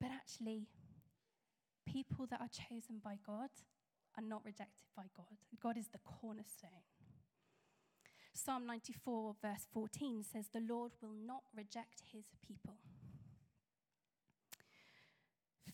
But 0.00 0.10
actually, 0.10 0.68
people 1.86 2.26
that 2.30 2.40
are 2.40 2.48
chosen 2.48 3.00
by 3.02 3.18
God 3.26 3.50
are 4.16 4.22
not 4.22 4.44
rejected 4.44 4.88
by 4.96 5.04
God. 5.16 5.36
God 5.60 5.76
is 5.76 5.88
the 5.88 5.98
cornerstone. 5.98 6.86
Psalm 8.32 8.66
94, 8.66 9.34
verse 9.42 9.66
14 9.72 10.22
says, 10.22 10.46
The 10.52 10.60
Lord 10.66 10.92
will 11.02 11.12
not 11.26 11.42
reject 11.54 12.02
his 12.12 12.24
people. 12.46 12.76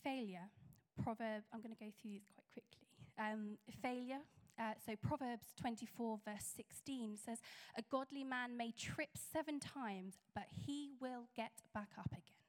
Failure, 0.03 0.49
proverb, 1.01 1.43
I'm 1.53 1.61
going 1.61 1.75
to 1.75 1.83
go 1.83 1.91
through 2.01 2.11
these 2.11 2.27
quite 2.33 2.47
quickly. 2.51 2.87
Um, 3.17 3.57
failure, 3.81 4.21
uh, 4.59 4.73
so 4.83 4.95
Proverbs 4.95 5.53
24, 5.61 6.19
verse 6.25 6.45
16 6.55 7.17
says, 7.23 7.37
A 7.77 7.83
godly 7.91 8.23
man 8.23 8.57
may 8.57 8.71
trip 8.71 9.09
seven 9.13 9.59
times, 9.59 10.15
but 10.33 10.45
he 10.65 10.91
will 10.99 11.29
get 11.35 11.51
back 11.73 11.89
up 11.97 12.09
again. 12.09 12.41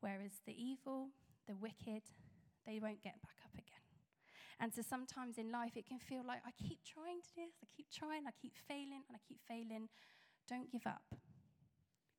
Whereas 0.00 0.44
the 0.46 0.52
evil, 0.52 1.08
the 1.48 1.56
wicked, 1.56 2.04
they 2.66 2.78
won't 2.78 3.02
get 3.02 3.22
back 3.22 3.40
up 3.42 3.54
again. 3.54 3.84
And 4.60 4.72
so 4.72 4.82
sometimes 4.82 5.38
in 5.38 5.50
life 5.50 5.76
it 5.76 5.88
can 5.88 5.98
feel 5.98 6.22
like 6.26 6.40
I 6.44 6.52
keep 6.52 6.80
trying 6.84 7.22
to 7.22 7.32
do 7.34 7.42
this, 7.48 7.56
I 7.64 7.68
keep 7.74 7.88
trying, 7.90 8.28
I 8.28 8.32
keep 8.40 8.52
failing, 8.68 9.02
and 9.08 9.16
I 9.16 9.20
keep 9.26 9.40
failing. 9.48 9.88
Don't 10.46 10.70
give 10.70 10.86
up. 10.86 11.16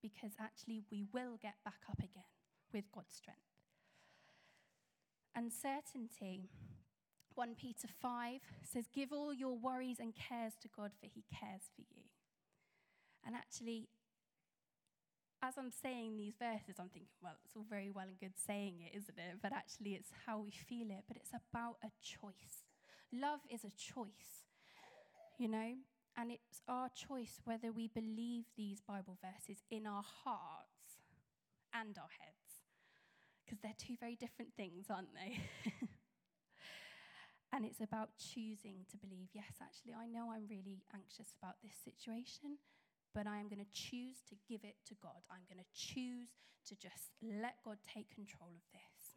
Because 0.02 0.34
actually 0.42 0.82
we 0.92 1.06
will 1.14 1.38
get 1.42 1.56
back 1.64 1.86
up 1.90 2.00
again 2.00 2.35
with 2.76 2.92
God's 2.92 3.16
strength. 3.16 3.40
Uncertainty. 5.34 6.50
1 7.34 7.56
Peter 7.56 7.88
5 8.02 8.42
says, 8.64 8.86
Give 8.94 9.12
all 9.14 9.34
your 9.34 9.58
worries 9.58 10.00
and 10.00 10.14
cares 10.14 10.54
to 10.62 10.68
God, 10.68 10.92
for 11.00 11.08
he 11.08 11.24
cares 11.32 11.64
for 11.74 11.82
you. 11.82 12.04
And 13.26 13.36
actually, 13.36 13.88
as 15.42 15.56
I'm 15.58 15.72
saying 15.72 16.18
these 16.18 16.36
verses, 16.38 16.76
I'm 16.80 16.90
thinking, 16.90 17.16
well, 17.24 17.36
it's 17.44 17.56
all 17.56 17.66
very 17.70 17.90
well 17.90 18.06
and 18.08 18.20
good 18.20 18.36
saying 18.36 18.76
it, 18.82 18.98
isn't 18.98 19.18
it? 19.18 19.40
But 19.42 19.54
actually, 19.54 19.92
it's 19.96 20.12
how 20.26 20.40
we 20.40 20.52
feel 20.52 20.92
it. 20.92 21.04
But 21.08 21.18
it's 21.18 21.32
about 21.32 21.78
a 21.84 21.92
choice. 22.04 22.64
Love 23.12 23.40
is 23.50 23.64
a 23.64 23.72
choice, 23.72 24.44
you 25.40 25.48
know? 25.48 25.76
And 26.18 26.32
it's 26.32 26.62
our 26.68 26.90
choice 26.90 27.40
whether 27.44 27.72
we 27.72 27.88
believe 27.88 28.46
these 28.56 28.80
Bible 28.80 29.18
verses 29.22 29.64
in 29.70 29.86
our 29.86 30.04
hearts 30.24 30.76
and 31.74 31.98
our 31.98 32.10
heads. 32.20 32.45
Because 33.46 33.60
they're 33.62 33.78
two 33.78 33.96
very 34.00 34.16
different 34.16 34.52
things, 34.58 34.88
aren't 34.90 35.14
they? 35.14 35.38
and 37.54 37.64
it's 37.64 37.80
about 37.80 38.10
choosing 38.18 38.90
to 38.90 38.98
believe, 38.98 39.30
yes, 39.34 39.62
actually, 39.62 39.94
I 39.94 40.08
know 40.08 40.34
I'm 40.34 40.50
really 40.50 40.82
anxious 40.94 41.36
about 41.38 41.62
this 41.62 41.78
situation 41.78 42.58
but 43.16 43.26
I 43.26 43.40
am 43.40 43.48
going 43.48 43.64
to 43.64 43.72
choose 43.72 44.20
to 44.28 44.36
give 44.48 44.66
it 44.66 44.76
to 44.88 44.96
God. 45.02 45.24
I'm 45.32 45.48
going 45.48 45.64
to 45.64 45.72
choose 45.74 46.36
to 46.68 46.76
just 46.76 47.16
let 47.24 47.56
God 47.64 47.78
take 47.88 48.14
control 48.14 48.52
of 48.52 48.66
this. 48.76 49.16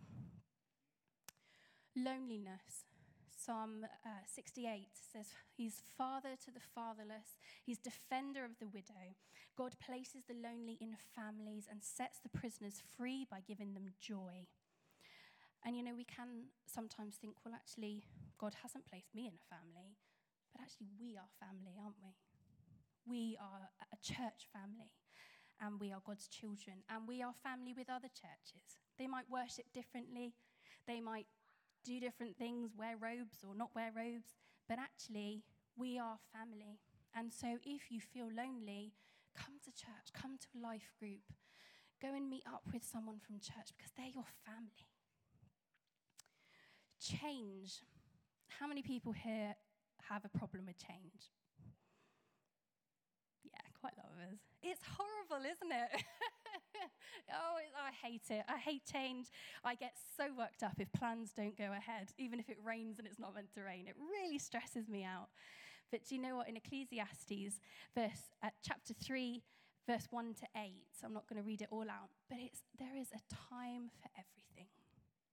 Loneliness. 1.97 2.87
Psalm 3.49 3.89
uh, 4.05 4.29
68 4.29 4.93
says, 4.93 5.33
He's 5.57 5.81
father 5.97 6.37
to 6.45 6.53
the 6.53 6.61
fatherless, 6.61 7.41
He's 7.65 7.81
defender 7.81 8.45
of 8.45 8.61
the 8.61 8.69
widow. 8.69 9.17
God 9.57 9.73
places 9.81 10.29
the 10.29 10.37
lonely 10.37 10.77
in 10.85 11.01
families 11.17 11.65
and 11.65 11.81
sets 11.81 12.21
the 12.21 12.29
prisoners 12.29 12.85
free 12.85 13.25
by 13.25 13.41
giving 13.41 13.73
them 13.73 13.97
joy. 13.97 14.45
And 15.65 15.75
you 15.75 15.83
know, 15.83 15.97
we 15.97 16.05
can 16.05 16.53
sometimes 16.69 17.17
think, 17.17 17.41
well, 17.41 17.57
actually, 17.57 18.05
God 18.37 18.53
hasn't 18.61 18.85
placed 18.85 19.17
me 19.17 19.25
in 19.25 19.33
a 19.33 19.49
family, 19.49 19.97
but 20.53 20.61
actually, 20.61 20.93
we 21.01 21.17
are 21.17 21.33
family, 21.41 21.73
aren't 21.81 22.05
we? 22.05 22.13
We 23.09 23.39
are 23.41 23.73
a 23.89 23.97
church 24.05 24.45
family 24.53 24.93
and 25.57 25.81
we 25.81 25.89
are 25.91 26.05
God's 26.05 26.29
children 26.29 26.85
and 26.93 27.09
we 27.09 27.23
are 27.25 27.33
family 27.43 27.73
with 27.73 27.89
other 27.89 28.13
churches. 28.13 28.77
They 28.99 29.09
might 29.09 29.33
worship 29.33 29.73
differently, 29.73 30.37
they 30.87 31.01
might 31.01 31.27
do 31.85 32.01
different 32.01 32.37
things, 32.37 32.71
wear 32.77 32.97
robes 32.97 33.45
or 33.47 33.55
not 33.55 33.75
wear 33.75 33.91
robes, 33.95 34.37
but 34.69 34.79
actually, 34.79 35.43
we 35.77 35.99
are 35.99 36.19
family. 36.33 36.79
And 37.15 37.33
so, 37.33 37.59
if 37.65 37.91
you 37.91 38.01
feel 38.01 38.27
lonely, 38.27 38.93
come 39.35 39.55
to 39.65 39.71
church, 39.71 40.13
come 40.13 40.39
to 40.39 40.49
a 40.59 40.61
life 40.61 40.93
group, 40.99 41.33
go 42.03 42.09
and 42.15 42.29
meet 42.29 42.45
up 42.47 42.63
with 42.73 42.85
someone 42.85 43.19
from 43.19 43.39
church 43.41 43.73
because 43.77 43.93
they're 43.97 44.13
your 44.15 44.29
family. 44.45 44.89
Change. 47.01 47.83
How 48.59 48.67
many 48.67 48.83
people 48.83 49.13
here 49.13 49.55
have 50.09 50.25
a 50.25 50.39
problem 50.39 50.67
with 50.67 50.79
change? 50.79 51.31
Yeah, 53.45 53.61
quite 53.81 53.95
a 53.95 54.01
lot 54.03 54.13
of 54.13 54.33
us. 54.33 54.39
It's 54.63 54.83
horrible, 54.85 55.47
isn't 55.47 55.73
it? 55.73 56.03
oh, 57.33 57.57
I 57.77 58.07
hate 58.07 58.31
it. 58.31 58.45
I 58.49 58.59
hate 58.59 58.83
change. 58.91 59.27
I 59.65 59.75
get 59.75 59.95
so 60.17 60.25
worked 60.37 60.63
up 60.63 60.75
if 60.79 60.93
plans 60.93 61.31
don't 61.37 61.57
go 61.57 61.73
ahead, 61.73 62.13
even 62.19 62.39
if 62.39 62.49
it 62.49 62.59
rains 62.65 62.99
and 62.99 63.07
it's 63.07 63.19
not 63.19 63.35
meant 63.35 63.53
to 63.55 63.63
rain. 63.63 63.87
It 63.89 63.97
really 63.99 64.39
stresses 64.39 64.89
me 64.89 65.05
out. 65.05 65.29
But 65.91 66.05
do 66.07 66.15
you 66.15 66.21
know 66.21 66.37
what? 66.37 66.49
In 66.49 66.57
Ecclesiastes, 66.57 67.61
verse 67.95 68.31
uh, 68.43 68.51
chapter 68.63 68.95
three, 68.95 69.43
verse 69.87 70.07
one 70.11 70.35
to 70.35 70.47
eight. 70.57 70.85
So 70.93 71.07
I'm 71.07 71.15
not 71.15 71.29
going 71.29 71.41
to 71.41 71.47
read 71.47 71.63
it 71.63 71.69
all 71.71 71.89
out, 71.89 72.11
but 72.29 72.39
it's 72.41 72.63
there 72.79 72.97
is 72.97 73.09
a 73.09 73.21
time 73.35 73.91
for 74.01 74.11
everything. 74.15 74.69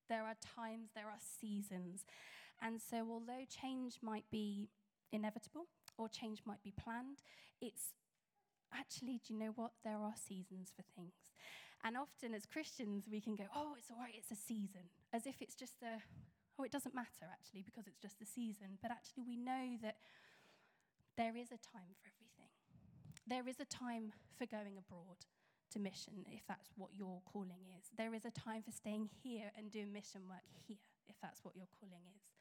There 0.08 0.24
are 0.24 0.36
times, 0.56 0.90
there 0.96 1.08
are 1.08 1.20
seasons, 1.20 2.06
and 2.62 2.80
so 2.80 3.06
although 3.10 3.44
change 3.50 3.98
might 4.02 4.26
be 4.32 4.70
inevitable 5.12 5.66
or 5.98 6.08
change 6.08 6.42
might 6.46 6.64
be 6.64 6.72
planned, 6.72 7.24
it's 7.62 7.94
actually, 8.78 9.22
do 9.26 9.34
you 9.34 9.40
know 9.40 9.54
what? 9.56 9.72
There 9.84 9.98
are 9.98 10.14
seasons 10.16 10.72
for 10.76 10.84
things. 10.96 11.34
And 11.84 11.98
often 11.98 12.34
as 12.34 12.46
Christians, 12.46 13.06
we 13.10 13.22
can 13.22 13.36
go, 13.36 13.46
oh, 13.56 13.76
it's 13.78 13.92
all 13.92 14.00
right, 14.00 14.14
it's 14.18 14.32
a 14.32 14.36
season, 14.36 14.90
as 15.14 15.26
if 15.26 15.42
it's 15.42 15.56
just 15.56 15.82
a, 15.84 16.02
oh, 16.58 16.64
it 16.64 16.72
doesn't 16.72 16.96
matter 16.96 17.30
actually 17.32 17.62
because 17.62 17.86
it's 17.88 18.00
just 18.00 18.22
a 18.22 18.26
season. 18.26 18.80
But 18.82 18.92
actually, 18.92 19.24
we 19.28 19.38
know 19.38 19.78
that 19.84 19.98
there 21.18 21.38
is 21.38 21.52
a 21.54 21.62
time 21.62 21.94
for 22.02 22.10
everything. 22.10 22.52
There 23.28 23.48
is 23.48 23.60
a 23.60 23.66
time 23.66 24.14
for 24.38 24.46
going 24.46 24.78
abroad 24.78 25.26
to 25.72 25.80
mission, 25.80 26.26
if 26.32 26.42
that's 26.48 26.70
what 26.76 26.90
your 26.94 27.22
calling 27.32 27.70
is. 27.78 27.90
There 27.98 28.14
is 28.14 28.26
a 28.26 28.32
time 28.32 28.64
for 28.64 28.72
staying 28.72 29.10
here 29.24 29.52
and 29.58 29.72
doing 29.72 29.92
mission 29.92 30.22
work 30.28 30.46
here, 30.68 30.78
if 31.08 31.16
that's 31.22 31.44
what 31.44 31.56
your 31.56 31.68
calling 31.80 32.06
is. 32.18 32.34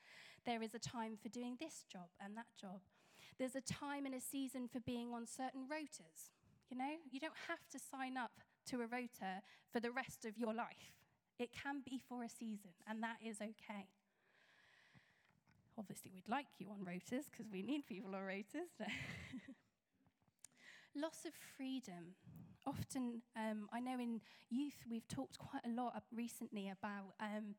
There 0.45 0.63
is 0.63 0.75
a 0.75 0.79
time 0.79 1.17
for 1.21 1.29
doing 1.29 1.57
this 1.59 1.85
job 1.91 2.09
and 2.21 2.37
that 2.37 2.53
job. 2.61 2.81
There's 3.39 3.55
a 3.55 3.61
time 3.61 4.07
and 4.07 4.15
a 4.15 4.21
season 4.21 4.69
for 4.69 4.81
being 4.81 5.13
on 5.13 5.27
certain 5.27 5.67
rotas. 5.71 6.31
You 6.71 6.79
know, 6.79 6.95
you 7.11 7.21
don't 7.21 7.33
have 7.49 7.69
to 7.73 7.79
sign 7.79 8.17
up 8.17 8.33
to 8.67 8.77
a 8.77 8.87
rota 8.87 9.43
for 9.73 9.81
the 9.81 9.91
rest 9.91 10.25
of 10.25 10.39
your 10.39 10.55
life. 10.55 10.95
It 11.39 11.51
can 11.53 11.83
be 11.85 12.01
for 12.09 12.23
a 12.23 12.29
season, 12.29 12.71
and 12.89 13.03
that 13.03 13.17
is 13.25 13.41
okay. 13.41 13.89
Obviously, 15.77 16.13
we'd 16.15 16.29
like 16.29 16.47
you 16.59 16.69
on 16.71 16.87
rotas 16.87 17.25
because 17.31 17.51
we 17.53 17.63
need 17.63 17.87
people 17.87 18.15
on 18.15 18.21
rotas. 18.23 18.71
Loss 20.95 21.25
of 21.27 21.33
freedom. 21.57 22.15
Often, 22.67 23.23
um, 23.37 23.69
I 23.73 23.81
know 23.81 23.99
in 23.99 24.21
youth 24.49 24.85
we've 24.89 25.07
talked 25.09 25.39
quite 25.39 25.63
a 25.67 25.69
lot 25.69 26.01
recently 26.15 26.71
about 26.71 27.15
um, 27.21 27.57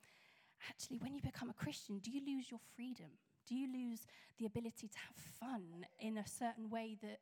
actually 0.70 0.98
when 0.98 1.14
you 1.14 1.22
become 1.22 1.50
a 1.50 1.54
Christian, 1.54 2.00
do 2.00 2.10
you 2.10 2.22
lose 2.26 2.50
your 2.50 2.62
freedom? 2.76 3.12
Do 3.48 3.56
you 3.56 3.68
lose 3.72 4.06
the 4.40 4.46
ability 4.46 4.88
to 4.88 4.98
have 4.98 5.18
fun 5.40 5.86
in 6.00 6.18
a 6.18 6.28
certain 6.28 6.70
way 6.70 6.98
that 7.02 7.20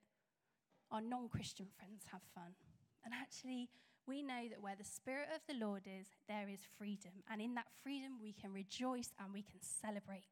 our 0.91 1.01
non 1.01 1.27
Christian 1.29 1.67
friends 1.77 2.03
have 2.11 2.21
fun? 2.33 2.55
And 3.03 3.13
actually, 3.13 3.69
we 4.07 4.21
know 4.21 4.47
that 4.49 4.61
where 4.61 4.75
the 4.77 4.85
Spirit 4.85 5.27
of 5.35 5.41
the 5.47 5.65
Lord 5.65 5.83
is, 5.85 6.07
there 6.27 6.47
is 6.49 6.61
freedom. 6.77 7.11
And 7.29 7.41
in 7.41 7.55
that 7.55 7.67
freedom, 7.83 8.19
we 8.21 8.33
can 8.33 8.53
rejoice 8.53 9.11
and 9.19 9.33
we 9.33 9.43
can 9.43 9.59
celebrate. 9.61 10.23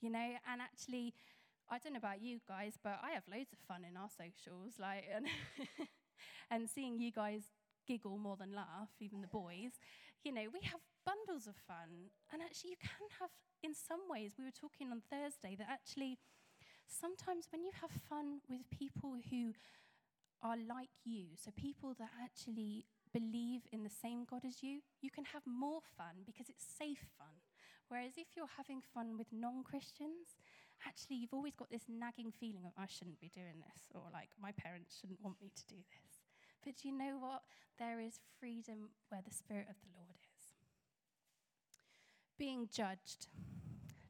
You 0.00 0.10
know, 0.10 0.30
and 0.50 0.60
actually, 0.60 1.14
I 1.70 1.78
don't 1.78 1.94
know 1.94 1.98
about 1.98 2.22
you 2.22 2.38
guys, 2.46 2.74
but 2.82 2.98
I 3.02 3.10
have 3.10 3.24
loads 3.30 3.52
of 3.52 3.58
fun 3.66 3.82
in 3.88 3.96
our 3.96 4.10
socials. 4.10 4.74
Like, 4.78 5.04
and, 5.14 5.26
and 6.50 6.68
seeing 6.68 6.98
you 6.98 7.10
guys 7.12 7.42
giggle 7.86 8.18
more 8.18 8.36
than 8.36 8.54
laugh, 8.54 8.90
even 9.00 9.20
the 9.20 9.28
boys, 9.28 9.78
you 10.26 10.34
know, 10.34 10.50
we 10.50 10.58
have 10.66 10.82
bundles 11.06 11.46
of 11.46 11.54
fun. 11.70 12.10
And 12.34 12.42
actually, 12.42 12.74
you 12.74 12.82
can 12.82 13.06
have 13.22 13.30
in 13.62 13.72
some 13.72 14.02
ways, 14.10 14.34
we 14.34 14.44
were 14.44 14.50
talking 14.50 14.90
on 14.90 15.06
Thursday 15.06 15.54
that 15.54 15.70
actually 15.70 16.18
sometimes 16.86 17.46
when 17.50 17.62
you 17.62 17.70
have 17.80 17.90
fun 18.10 18.42
with 18.50 18.66
people 18.70 19.14
who 19.30 19.54
are 20.42 20.58
like 20.58 20.92
you, 21.06 21.38
so 21.38 21.50
people 21.54 21.94
that 21.98 22.10
actually 22.18 22.84
believe 23.14 23.62
in 23.72 23.82
the 23.82 23.90
same 24.02 24.26
God 24.26 24.42
as 24.44 24.62
you, 24.62 24.82
you 25.00 25.10
can 25.10 25.24
have 25.30 25.42
more 25.46 25.80
fun 25.96 26.26
because 26.26 26.50
it's 26.50 26.66
safe 26.66 27.06
fun. 27.16 27.38
Whereas 27.88 28.18
if 28.18 28.34
you're 28.36 28.50
having 28.58 28.82
fun 28.82 29.16
with 29.16 29.30
non 29.30 29.62
Christians, 29.62 30.36
actually 30.86 31.16
you've 31.16 31.32
always 31.34 31.54
got 31.54 31.70
this 31.70 31.86
nagging 31.88 32.34
feeling 32.34 32.66
of, 32.66 32.74
I 32.76 32.86
shouldn't 32.90 33.22
be 33.22 33.30
doing 33.30 33.62
this, 33.62 33.94
or 33.94 34.10
like, 34.12 34.30
my 34.42 34.50
parents 34.52 34.98
shouldn't 34.98 35.22
want 35.22 35.40
me 35.40 35.50
to 35.54 35.64
do 35.66 35.78
this. 35.78 36.15
But 36.66 36.74
do 36.82 36.88
you 36.88 36.98
know 36.98 37.16
what? 37.20 37.42
There 37.78 38.00
is 38.00 38.18
freedom 38.40 38.90
where 39.08 39.22
the 39.24 39.32
Spirit 39.32 39.68
of 39.70 39.76
the 39.80 39.96
Lord 39.96 40.16
is 40.20 40.42
being 42.36 42.68
judged. 42.72 43.28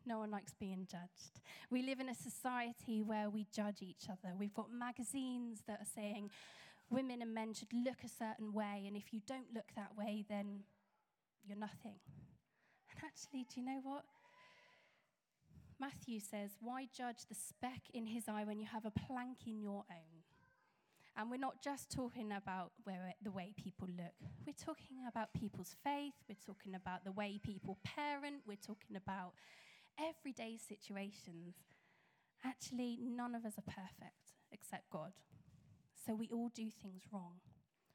No 0.06 0.20
one 0.20 0.30
likes 0.30 0.54
being 0.54 0.86
judged. 0.90 1.40
We 1.70 1.82
live 1.82 2.00
in 2.00 2.08
a 2.08 2.14
society 2.14 3.02
where 3.02 3.28
we 3.28 3.46
judge 3.54 3.82
each 3.82 4.08
other. 4.08 4.34
We've 4.38 4.54
got 4.54 4.72
magazines 4.72 5.64
that 5.66 5.80
are 5.80 5.92
saying 5.94 6.30
women 6.88 7.20
and 7.20 7.34
men 7.34 7.52
should 7.52 7.72
look 7.74 8.02
a 8.02 8.08
certain 8.08 8.54
way, 8.54 8.84
and 8.86 8.96
if 8.96 9.12
you 9.12 9.20
don't 9.26 9.52
look 9.54 9.66
that 9.74 9.94
way, 9.94 10.24
then 10.26 10.60
you're 11.46 11.58
nothing. 11.58 11.96
And 12.90 13.04
actually, 13.04 13.46
do 13.52 13.60
you 13.60 13.66
know 13.66 13.80
what? 13.82 14.04
Matthew 15.78 16.20
says, 16.20 16.52
Why 16.60 16.88
judge 16.96 17.26
the 17.28 17.34
speck 17.34 17.82
in 17.92 18.06
his 18.06 18.28
eye 18.28 18.44
when 18.44 18.58
you 18.58 18.66
have 18.66 18.86
a 18.86 18.90
plank 18.90 19.38
in 19.46 19.60
your 19.60 19.84
own? 19.90 20.15
And 21.18 21.30
we're 21.30 21.38
not 21.38 21.62
just 21.62 21.90
talking 21.90 22.32
about 22.32 22.72
where, 22.84 23.14
the 23.22 23.30
way 23.30 23.54
people 23.56 23.88
look. 23.88 24.14
We're 24.46 24.52
talking 24.52 24.98
about 25.08 25.32
people's 25.32 25.74
faith. 25.82 26.12
We're 26.28 26.36
talking 26.44 26.74
about 26.74 27.04
the 27.04 27.12
way 27.12 27.40
people 27.42 27.78
parent. 27.84 28.42
We're 28.46 28.56
talking 28.56 28.96
about 28.96 29.32
everyday 29.98 30.58
situations. 30.58 31.54
Actually, 32.44 32.98
none 33.00 33.34
of 33.34 33.46
us 33.46 33.54
are 33.56 33.62
perfect 33.62 34.34
except 34.52 34.90
God. 34.90 35.12
So 36.06 36.14
we 36.14 36.28
all 36.28 36.50
do 36.54 36.68
things 36.70 37.02
wrong. 37.10 37.40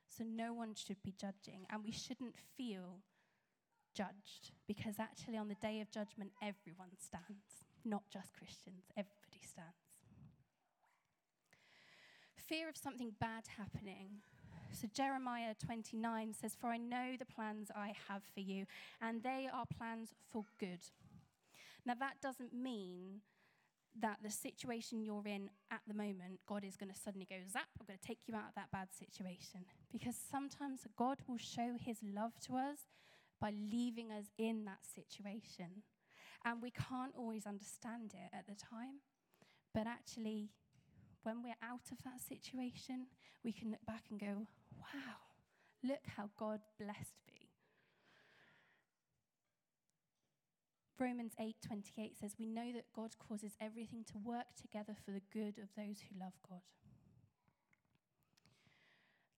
So 0.08 0.26
no 0.26 0.54
one 0.54 0.74
should 0.76 1.02
be 1.04 1.14
judging, 1.18 1.66
and 1.70 1.84
we 1.84 1.92
shouldn't 1.92 2.36
feel 2.58 3.00
judged 3.96 4.52
because 4.68 4.96
actually, 5.00 5.38
on 5.38 5.48
the 5.48 5.56
day 5.56 5.80
of 5.80 5.90
judgment, 5.92 6.32
everyone 6.42 6.90
stands, 7.00 7.66
not 7.86 8.04
just 8.12 8.34
Christians, 8.34 8.84
everybody 8.98 9.40
stands. 9.42 9.91
Fear 12.52 12.68
of 12.68 12.76
something 12.76 13.14
bad 13.22 13.46
happening. 13.58 14.10
So, 14.74 14.86
Jeremiah 14.94 15.54
29 15.66 16.34
says, 16.34 16.54
For 16.60 16.68
I 16.68 16.76
know 16.76 17.16
the 17.18 17.24
plans 17.24 17.72
I 17.74 17.94
have 18.10 18.24
for 18.34 18.42
you, 18.42 18.66
and 19.02 19.24
they 19.24 19.48
are 19.54 19.64
plans 19.78 20.10
for 20.30 20.44
good. 20.60 20.82
Now, 21.86 21.94
that 22.02 22.20
doesn't 22.22 22.54
mean 22.54 23.22
that 24.02 24.18
the 24.22 24.30
situation 24.30 25.02
you're 25.02 25.26
in 25.26 25.50
at 25.72 25.80
the 25.88 25.94
moment, 25.94 26.42
God 26.46 26.66
is 26.66 26.76
going 26.76 26.92
to 26.92 27.00
suddenly 27.00 27.26
go, 27.30 27.38
Zap, 27.50 27.68
I'm 27.80 27.86
going 27.88 27.98
to 27.98 28.06
take 28.06 28.28
you 28.28 28.36
out 28.36 28.50
of 28.50 28.56
that 28.56 28.70
bad 28.74 28.90
situation. 28.92 29.64
Because 29.90 30.18
sometimes 30.30 30.82
God 30.98 31.20
will 31.30 31.38
show 31.38 31.78
his 31.80 32.00
love 32.04 32.34
to 32.48 32.58
us 32.58 32.80
by 33.40 33.54
leaving 33.72 34.12
us 34.12 34.26
in 34.38 34.66
that 34.66 34.80
situation. 34.94 35.84
And 36.44 36.62
we 36.62 36.72
can't 36.72 37.16
always 37.18 37.46
understand 37.46 38.12
it 38.14 38.36
at 38.36 38.46
the 38.46 38.56
time. 38.56 39.00
But 39.74 39.88
actually, 39.88 40.50
when 41.24 41.44
we're 41.44 41.62
out 41.62 41.92
of 41.92 42.04
that 42.04 42.22
situation, 42.22 43.08
we 43.44 43.52
can 43.52 43.72
look 43.72 43.86
back 43.86 44.06
and 44.10 44.20
go, 44.20 44.48
wow, 44.80 45.18
look 45.84 46.02
how 46.16 46.30
God 46.38 46.60
blessed 46.80 47.18
me. 47.28 47.50
Romans 51.00 51.34
8:28 51.40 52.16
says 52.20 52.36
we 52.38 52.46
know 52.46 52.72
that 52.74 52.94
God 52.94 53.18
causes 53.18 53.58
everything 53.60 54.04
to 54.04 54.20
work 54.20 54.54
together 54.56 54.96
for 55.04 55.12
the 55.12 55.22
good 55.34 55.58
of 55.58 55.70
those 55.76 55.98
who 56.00 56.20
love 56.20 56.34
God. 56.48 56.62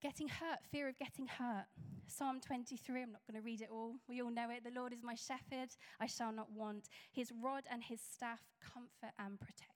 Getting 0.01 0.27
hurt, 0.27 0.59
fear 0.69 0.89
of 0.89 0.97
getting 0.99 1.27
hurt. 1.27 1.67
Psalm 2.05 2.41
23, 2.41 3.03
I'm 3.03 3.13
not 3.13 3.21
going 3.25 3.41
to 3.41 3.45
read 3.45 3.61
it 3.61 3.69
all. 3.71 3.95
We 4.09 4.21
all 4.21 4.29
know 4.29 4.49
it. 4.49 4.65
The 4.65 4.77
Lord 4.77 4.91
is 4.91 5.01
my 5.01 5.15
shepherd, 5.15 5.69
I 6.01 6.07
shall 6.07 6.33
not 6.33 6.51
want. 6.51 6.89
His 7.13 7.31
rod 7.41 7.63
and 7.71 7.81
his 7.81 8.01
staff 8.01 8.41
comfort 8.59 9.13
and 9.17 9.39
protect. 9.39 9.72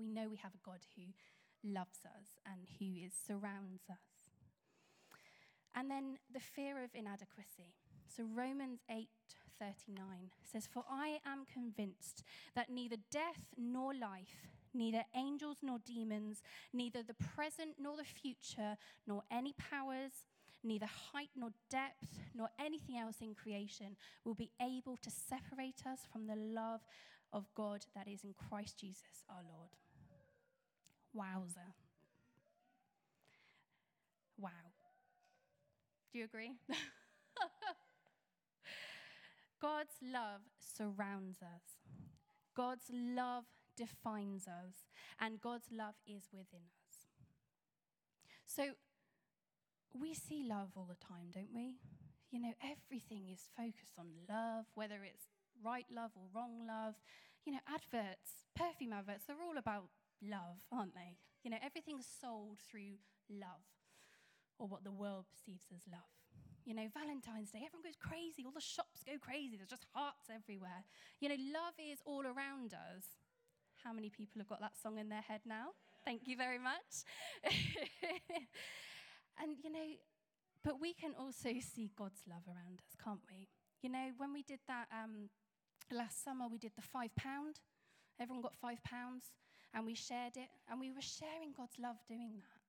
We 0.00 0.06
know 0.06 0.28
we 0.30 0.38
have 0.38 0.54
a 0.54 0.64
God 0.64 0.80
who 0.96 1.02
loves 1.62 2.00
us 2.06 2.40
and 2.50 2.66
who 2.78 3.04
is, 3.04 3.12
surrounds 3.12 3.82
us. 3.90 3.98
And 5.74 5.90
then 5.90 6.16
the 6.32 6.40
fear 6.40 6.82
of 6.82 6.90
inadequacy. 6.94 7.74
So 8.08 8.24
Romans 8.24 8.80
8:39 8.90 10.30
says, 10.42 10.66
For 10.66 10.84
I 10.90 11.18
am 11.26 11.44
convinced 11.52 12.24
that 12.54 12.70
neither 12.70 12.96
death 13.10 13.44
nor 13.58 13.92
life, 13.94 14.48
neither 14.72 15.04
angels 15.14 15.58
nor 15.62 15.78
demons, 15.78 16.42
neither 16.72 17.02
the 17.02 17.14
present 17.14 17.76
nor 17.78 17.98
the 17.98 18.04
future, 18.04 18.78
nor 19.06 19.22
any 19.30 19.52
powers, 19.52 20.24
neither 20.64 20.86
height 20.86 21.30
nor 21.36 21.50
depth, 21.68 22.18
nor 22.34 22.48
anything 22.58 22.96
else 22.96 23.20
in 23.20 23.34
creation 23.34 23.96
will 24.24 24.34
be 24.34 24.50
able 24.60 24.96
to 24.96 25.10
separate 25.10 25.82
us 25.86 26.00
from 26.10 26.26
the 26.26 26.36
love 26.36 26.80
of 27.32 27.52
God 27.54 27.84
that 27.94 28.08
is 28.08 28.24
in 28.24 28.32
Christ 28.32 28.78
Jesus 28.78 29.24
our 29.28 29.42
Lord. 29.46 29.79
Wowza. 31.16 31.74
Wow. 34.38 34.50
Do 36.12 36.18
you 36.18 36.24
agree? 36.24 36.52
God's 39.60 39.94
love 40.02 40.40
surrounds 40.58 41.38
us. 41.42 41.78
God's 42.56 42.90
love 42.92 43.44
defines 43.76 44.46
us, 44.48 44.86
and 45.20 45.40
God's 45.40 45.68
love 45.70 45.94
is 46.06 46.28
within 46.32 46.66
us. 46.88 47.06
So 48.46 48.74
we 49.94 50.14
see 50.14 50.44
love 50.48 50.70
all 50.76 50.88
the 50.88 51.06
time, 51.06 51.30
don't 51.32 51.54
we? 51.54 51.76
You 52.30 52.40
know, 52.40 52.54
everything 52.62 53.28
is 53.30 53.48
focused 53.56 53.98
on 53.98 54.06
love, 54.28 54.66
whether 54.74 55.04
it's 55.04 55.26
right 55.64 55.86
love 55.94 56.10
or 56.16 56.22
wrong 56.34 56.66
love. 56.66 56.94
You 57.44 57.52
know, 57.54 57.60
adverts, 57.66 58.46
perfume 58.54 58.92
adverts, 58.92 59.24
they're 59.26 59.42
all 59.42 59.58
about 59.58 59.88
love, 60.22 60.60
aren't 60.72 60.94
they? 60.94 61.16
You 61.42 61.50
know, 61.50 61.58
everything's 61.64 62.06
sold 62.06 62.58
through 62.60 63.00
love 63.28 63.64
or 64.58 64.68
what 64.68 64.84
the 64.84 64.92
world 64.92 65.24
perceives 65.32 65.66
as 65.74 65.82
love. 65.90 66.12
You 66.68 66.76
know, 66.76 66.86
Valentine's 66.92 67.50
Day, 67.50 67.64
everyone 67.64 67.88
goes 67.88 67.96
crazy. 67.96 68.44
All 68.44 68.52
the 68.52 68.60
shops 68.60 69.00
go 69.02 69.16
crazy. 69.18 69.56
There's 69.56 69.72
just 69.72 69.88
hearts 69.96 70.28
everywhere. 70.28 70.84
You 71.18 71.30
know, 71.30 71.40
love 71.52 71.74
is 71.80 71.98
all 72.04 72.22
around 72.22 72.76
us. 72.76 73.16
How 73.82 73.92
many 73.92 74.10
people 74.10 74.38
have 74.38 74.48
got 74.48 74.60
that 74.60 74.76
song 74.76 74.98
in 74.98 75.08
their 75.08 75.24
head 75.24 75.40
now? 75.46 75.72
Thank 76.04 76.28
you 76.28 76.36
very 76.36 76.58
much. 76.58 77.08
and, 79.40 79.56
you 79.64 79.72
know, 79.72 79.88
but 80.62 80.80
we 80.80 80.92
can 80.92 81.14
also 81.18 81.56
see 81.64 81.90
God's 81.96 82.20
love 82.28 82.44
around 82.46 82.84
us, 82.84 82.92
can't 83.02 83.24
we? 83.30 83.48
You 83.80 83.88
know, 83.88 84.12
when 84.18 84.34
we 84.34 84.42
did 84.42 84.60
that 84.68 84.86
um, 84.92 85.30
last 85.90 86.22
summer, 86.22 86.44
we 86.46 86.58
did 86.58 86.72
the 86.76 86.82
five 86.82 87.16
pound. 87.16 87.60
Everyone 88.20 88.42
got 88.42 88.54
five 88.60 88.84
pounds 88.84 89.32
and 89.74 89.86
we 89.86 89.94
shared 89.94 90.36
it, 90.36 90.50
and 90.70 90.80
we 90.80 90.90
were 90.90 91.02
sharing 91.02 91.52
God's 91.56 91.78
love 91.78 91.96
doing 92.08 92.34
that. 92.36 92.60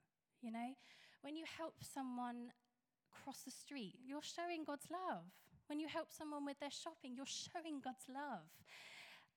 You 0.42 0.52
know, 0.52 0.74
when 1.22 1.36
you 1.36 1.46
help 1.46 1.76
someone 1.82 2.52
cross 3.12 3.42
the 3.46 3.52
street, 3.52 4.00
you're 4.06 4.26
showing 4.26 4.64
God's 4.66 4.90
love. 4.90 5.26
When 5.68 5.80
you 5.80 5.88
help 5.88 6.12
someone 6.12 6.46
with 6.46 6.60
their 6.60 6.72
shopping, 6.72 7.14
you're 7.16 7.30
showing 7.30 7.80
God's 7.80 8.10
love. 8.10 8.50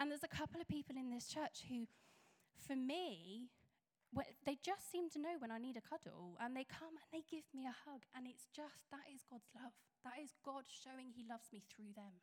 And 0.01 0.11
there's 0.11 0.25
a 0.25 0.37
couple 0.37 0.61
of 0.61 0.67
people 0.67 0.97
in 0.97 1.11
this 1.11 1.29
church 1.29 1.63
who, 1.69 1.87
for 2.67 2.75
me, 2.75 3.51
they 4.47 4.59
just 4.63 4.91
seem 4.91 5.11
to 5.11 5.19
know 5.21 5.37
when 5.39 5.51
I 5.51 5.59
need 5.59 5.77
a 5.77 5.85
cuddle 5.85 6.39
and 6.41 6.57
they 6.57 6.65
come 6.65 6.95
and 6.95 7.11
they 7.13 7.23
give 7.31 7.47
me 7.55 7.67
a 7.67 7.77
hug. 7.87 8.03
And 8.17 8.27
it's 8.27 8.47
just, 8.55 8.91
that 8.91 9.07
is 9.13 9.23
God's 9.31 9.51
love. 9.55 9.73
That 10.03 10.19
is 10.23 10.35
God 10.45 10.65
showing 10.67 11.15
He 11.15 11.25
loves 11.29 11.51
me 11.53 11.63
through 11.71 11.95
them. 11.95 12.19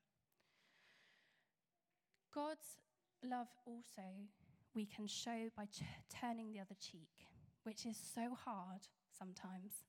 God's 2.34 2.80
love 3.24 3.48
also 3.66 4.28
we 4.76 4.86
can 4.86 5.08
show 5.08 5.50
by 5.56 5.66
ch- 5.66 5.84
turning 6.10 6.52
the 6.52 6.60
other 6.60 6.76
cheek, 6.80 7.28
which 7.64 7.86
is 7.86 7.98
so 7.98 8.36
hard 8.36 8.88
sometimes. 9.18 9.86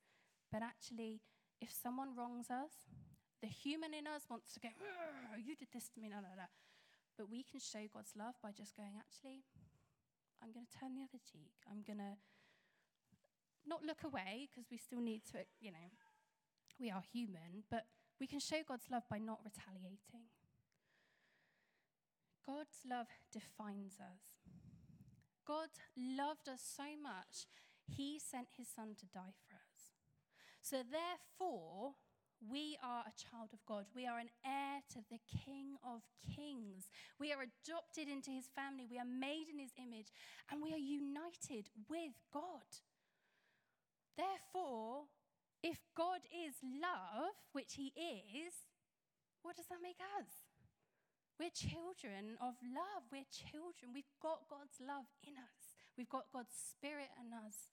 But 0.51 0.63
actually, 0.63 1.21
if 1.61 1.71
someone 1.73 2.17
wrongs 2.17 2.51
us, 2.51 2.91
the 3.41 3.49
human 3.49 3.95
in 3.95 4.07
us 4.07 4.23
wants 4.29 4.53
to 4.55 4.61
go, 4.61 4.69
you 5.39 5.57
did 5.57 5.69
this 5.73 5.89
to 5.95 6.01
me, 6.01 6.09
no, 6.09 6.17
no, 6.17 6.35
no. 6.37 6.49
But 7.17 7.31
we 7.31 7.43
can 7.43 7.61
show 7.61 7.87
God's 7.93 8.13
love 8.17 8.35
by 8.43 8.51
just 8.53 8.77
going, 8.77 8.95
actually, 8.99 9.45
I'm 10.43 10.53
going 10.53 10.67
to 10.67 10.79
turn 10.79 10.95
the 10.95 11.03
other 11.03 11.23
cheek. 11.23 11.55
I'm 11.71 11.83
going 11.87 11.99
to 11.99 12.19
not 13.67 13.85
look 13.85 14.03
away 14.05 14.49
because 14.51 14.71
we 14.71 14.77
still 14.77 15.01
need 15.01 15.23
to, 15.33 15.47
you 15.61 15.71
know, 15.71 15.89
we 16.81 16.91
are 16.91 17.03
human, 17.13 17.63
but 17.71 17.87
we 18.19 18.27
can 18.27 18.41
show 18.41 18.63
God's 18.67 18.91
love 18.91 19.05
by 19.09 19.19
not 19.19 19.41
retaliating. 19.45 20.31
God's 22.45 22.83
love 22.89 23.07
defines 23.33 23.99
us. 24.01 24.42
God 25.47 25.69
loved 25.97 26.49
us 26.49 26.63
so 26.63 26.97
much, 27.01 27.47
he 27.87 28.19
sent 28.19 28.49
his 28.57 28.69
son 28.69 28.95
to 28.99 29.07
die 29.07 29.35
for 29.47 29.55
us. 29.55 29.93
So, 30.63 30.83
therefore, 30.83 31.95
we 32.51 32.79
are 32.83 33.05
a 33.07 33.15
child 33.15 33.51
of 33.53 33.65
God. 33.67 33.87
We 33.95 34.07
are 34.07 34.19
an 34.19 34.31
heir 34.45 34.83
to 34.95 35.01
the 35.11 35.21
King 35.27 35.79
of 35.87 36.03
Kings. 36.27 36.91
We 37.19 37.33
are 37.33 37.43
adopted 37.43 38.09
into 38.09 38.31
his 38.31 38.51
family. 38.55 38.87
We 38.91 38.99
are 38.99 39.07
made 39.07 39.47
in 39.53 39.59
his 39.59 39.75
image, 39.79 40.11
and 40.51 40.63
we 40.63 40.73
are 40.73 40.79
united 40.79 41.71
with 41.89 42.19
God. 42.33 42.67
Therefore, 44.17 45.07
if 45.63 45.79
God 45.97 46.27
is 46.27 46.59
love, 46.63 47.35
which 47.53 47.75
he 47.75 47.95
is, 47.95 48.55
what 49.43 49.57
does 49.57 49.67
that 49.67 49.83
make 49.83 49.99
us? 50.19 50.42
We're 51.39 51.55
children 51.55 52.37
of 52.41 52.55
love. 52.63 53.05
We're 53.11 53.29
children. 53.31 53.93
We've 53.95 54.15
got 54.21 54.49
God's 54.49 54.79
love 54.81 55.07
in 55.27 55.35
us, 55.35 55.77
we've 55.97 56.09
got 56.09 56.27
God's 56.33 56.55
spirit 56.55 57.11
in 57.21 57.33
us. 57.33 57.73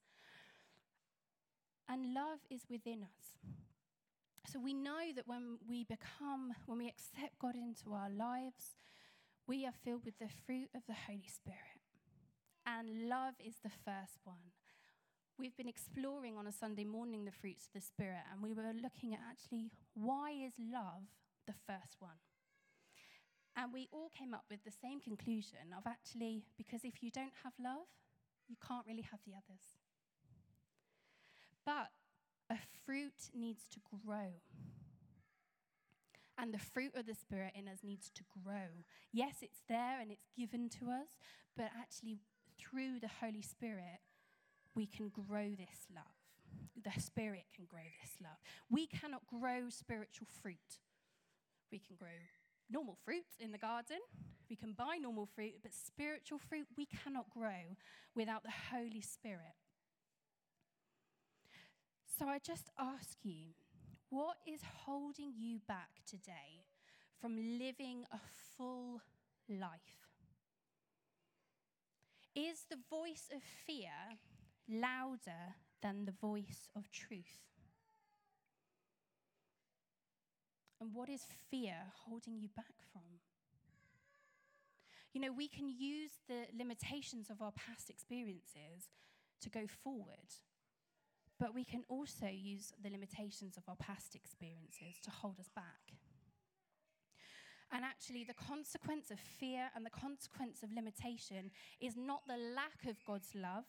And 1.90 2.14
love 2.14 2.40
is 2.52 2.62
within 2.70 3.02
us. 3.02 3.40
So 4.46 4.60
we 4.60 4.74
know 4.74 5.12
that 5.16 5.28
when 5.28 5.58
we 5.68 5.84
become, 5.84 6.54
when 6.68 6.78
we 6.78 6.88
accept 6.88 7.40
God 7.40 7.56
into 7.56 7.94
our 7.94 8.10
lives, 8.10 8.78
we 9.48 9.66
are 9.66 9.74
filled 9.84 10.06
with 10.06 10.20
the 10.20 10.30
fruit 10.46 10.70
of 10.76 10.82
the 10.88 10.94
Holy 11.08 11.28
Spirit. 11.28 11.82
And 12.66 13.10
love 13.10 13.34
is 13.44 13.56
the 13.64 13.74
first 13.86 14.22
one. 14.24 14.54
We've 15.40 15.58
been 15.58 15.68
exploring 15.68 16.38
on 16.38 16.46
a 16.46 16.52
Sunday 16.52 16.84
morning 16.84 17.26
the 17.26 17.32
fruits 17.32 17.66
of 17.66 17.74
the 17.74 17.86
Spirit, 17.86 18.22
and 18.32 18.44
we 18.44 18.54
were 18.54 18.74
looking 18.82 19.14
at 19.14 19.22
actually 19.30 19.72
why 19.94 20.32
is 20.32 20.54
love 20.60 21.10
the 21.48 21.54
first 21.66 21.98
one? 22.00 22.22
And 23.60 23.74
we 23.74 23.90
all 23.92 24.10
came 24.18 24.34
up 24.34 24.46
with 24.50 24.64
the 24.64 24.72
same 24.72 25.02
conclusion 25.02 25.76
of 25.78 25.84
actually, 25.86 26.44
because 26.58 26.86
if 26.86 27.04
you 27.04 27.12
don't 27.12 27.34
have 27.44 27.52
love, 27.62 27.92
you 28.48 28.56
can't 28.66 28.86
really 28.88 29.06
have 29.12 29.20
the 29.28 29.34
others. 29.34 29.76
But 31.66 31.90
a 32.50 32.58
fruit 32.86 33.30
needs 33.36 33.64
to 33.74 33.80
grow. 34.06 34.40
And 36.38 36.54
the 36.54 36.58
fruit 36.58 36.96
of 36.96 37.06
the 37.06 37.16
Spirit 37.16 37.52
in 37.54 37.68
us 37.68 37.80
needs 37.84 38.10
to 38.12 38.24
grow. 38.42 38.86
Yes, 39.12 39.36
it's 39.42 39.62
there 39.68 40.00
and 40.00 40.10
it's 40.10 40.30
given 40.38 40.70
to 40.80 40.90
us, 40.90 41.20
but 41.58 41.70
actually, 41.78 42.20
through 42.58 43.02
the 43.02 43.10
Holy 43.20 43.42
Spirit, 43.42 44.00
we 44.74 44.88
can 44.88 45.10
grow 45.10 45.50
this 45.50 45.88
love. 45.94 46.06
The 46.82 46.98
Spirit 47.02 47.44
can 47.54 47.66
grow 47.66 47.84
this 48.02 48.14
love. 48.24 48.38
We 48.70 48.88
cannot 48.88 49.28
grow 49.28 49.70
spiritual 49.70 50.28
fruit. 50.42 50.80
We 51.74 51.80
can 51.80 51.98
grow 51.98 52.08
normal 52.70 52.98
fruit 53.04 53.26
in 53.40 53.52
the 53.52 53.58
garden. 53.58 53.98
We 54.50 54.56
can 54.56 54.74
buy 54.74 54.98
normal 55.02 55.28
fruit, 55.28 55.56
but 55.62 55.74
spiritual 55.74 56.40
fruit 56.40 56.68
we 56.78 56.86
cannot 56.86 57.30
grow 57.30 57.76
without 58.16 58.44
the 58.44 58.54
Holy 58.72 59.02
Spirit. 59.02 59.56
So 62.18 62.26
I 62.28 62.40
just 62.40 62.70
ask 62.78 63.18
you, 63.24 63.54
what 64.10 64.38
is 64.48 64.62
holding 64.86 65.34
you 65.38 65.60
back 65.68 66.02
today 66.06 66.66
from 67.22 67.38
living 67.38 68.06
a 68.12 68.20
full 68.58 69.02
life? 69.48 70.10
Is 72.36 72.66
the 72.70 72.78
voice 72.90 73.30
of 73.34 73.42
fear 73.66 74.18
louder 74.68 75.56
than 75.82 76.06
the 76.06 76.12
voice 76.12 76.68
of 76.76 76.92
truth? 76.92 77.49
And 80.82 80.94
what 80.94 81.10
is 81.10 81.22
fear 81.50 81.76
holding 82.06 82.40
you 82.40 82.50
back 82.56 82.76
from? 82.92 83.02
You 85.14 85.22
know, 85.22 85.34
we 85.34 85.48
can 85.48 85.68
use 85.68 86.12
the 86.28 86.46
limitations 86.58 87.30
of 87.30 87.42
our 87.42 87.52
past 87.52 87.90
experiences 87.90 88.90
to 89.42 89.50
go 89.50 89.66
forward, 89.84 90.30
but 91.40 91.54
we 91.54 91.64
can 91.64 91.84
also 91.90 92.28
use 92.28 92.74
the 92.82 92.90
limitations 92.90 93.58
of 93.58 93.64
our 93.68 93.76
past 93.76 94.16
experiences 94.16 95.00
to 95.04 95.10
hold 95.10 95.40
us 95.40 95.50
back. 95.56 95.96
And 97.72 97.84
actually, 97.86 98.24
the 98.24 98.34
consequence 98.34 99.12
of 99.12 99.20
fear 99.20 99.70
and 99.76 99.86
the 99.86 99.92
consequence 99.92 100.64
of 100.64 100.74
limitation 100.74 101.52
is 101.80 101.96
not 101.96 102.22
the 102.28 102.38
lack 102.38 102.90
of 102.90 103.04
God's 103.06 103.30
love, 103.36 103.66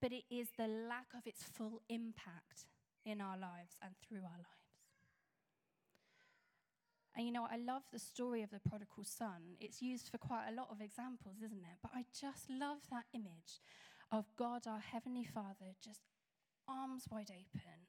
but 0.00 0.12
it 0.12 0.24
is 0.30 0.48
the 0.58 0.68
lack 0.68 1.06
of 1.16 1.26
its 1.26 1.42
full 1.42 1.80
impact 1.88 2.66
in 3.06 3.20
our 3.20 3.38
lives 3.38 3.76
and 3.82 3.94
through 4.06 4.24
our 4.24 4.38
lives. 4.38 4.61
And 7.14 7.26
you 7.26 7.32
know, 7.32 7.46
I 7.50 7.56
love 7.56 7.82
the 7.92 7.98
story 7.98 8.42
of 8.42 8.50
the 8.50 8.60
prodigal 8.60 9.04
son. 9.04 9.56
It's 9.60 9.82
used 9.82 10.08
for 10.08 10.18
quite 10.18 10.48
a 10.48 10.54
lot 10.54 10.68
of 10.70 10.80
examples, 10.80 11.36
isn't 11.44 11.62
it? 11.62 11.78
But 11.82 11.92
I 11.94 12.04
just 12.18 12.48
love 12.48 12.78
that 12.90 13.04
image 13.12 13.60
of 14.10 14.24
God, 14.36 14.66
our 14.66 14.80
Heavenly 14.80 15.24
Father, 15.24 15.76
just 15.82 16.00
arms 16.68 17.04
wide 17.10 17.30
open, 17.30 17.88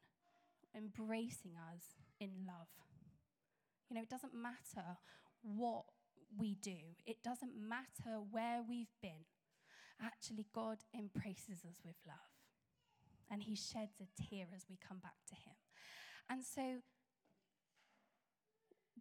embracing 0.75 1.53
us 1.55 1.95
in 2.19 2.31
love. 2.45 2.67
You 3.89 3.95
know, 3.95 4.01
it 4.01 4.09
doesn't 4.09 4.33
matter 4.33 4.97
what 5.41 5.85
we 6.37 6.55
do, 6.55 6.97
it 7.05 7.23
doesn't 7.23 7.53
matter 7.55 8.19
where 8.31 8.61
we've 8.67 8.95
been. 9.01 9.27
Actually, 10.01 10.47
God 10.53 10.79
embraces 10.93 11.63
us 11.63 11.79
with 11.85 11.95
love. 12.07 12.17
And 13.31 13.43
He 13.43 13.55
sheds 13.55 14.01
a 14.01 14.21
tear 14.21 14.47
as 14.55 14.65
we 14.69 14.77
come 14.85 14.97
back 14.97 15.23
to 15.29 15.35
Him. 15.35 15.55
And 16.29 16.43
so, 16.43 16.81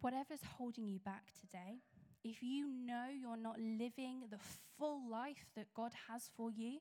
whatever's 0.01 0.43
holding 0.57 0.87
you 0.87 0.99
back 0.99 1.31
today, 1.39 1.81
if 2.23 2.41
you 2.41 2.67
know 2.67 3.07
you're 3.11 3.37
not 3.37 3.59
living 3.59 4.23
the 4.29 4.39
full 4.77 5.09
life 5.09 5.45
that 5.55 5.73
God 5.75 5.91
has 6.09 6.29
for 6.35 6.51
you, 6.51 6.79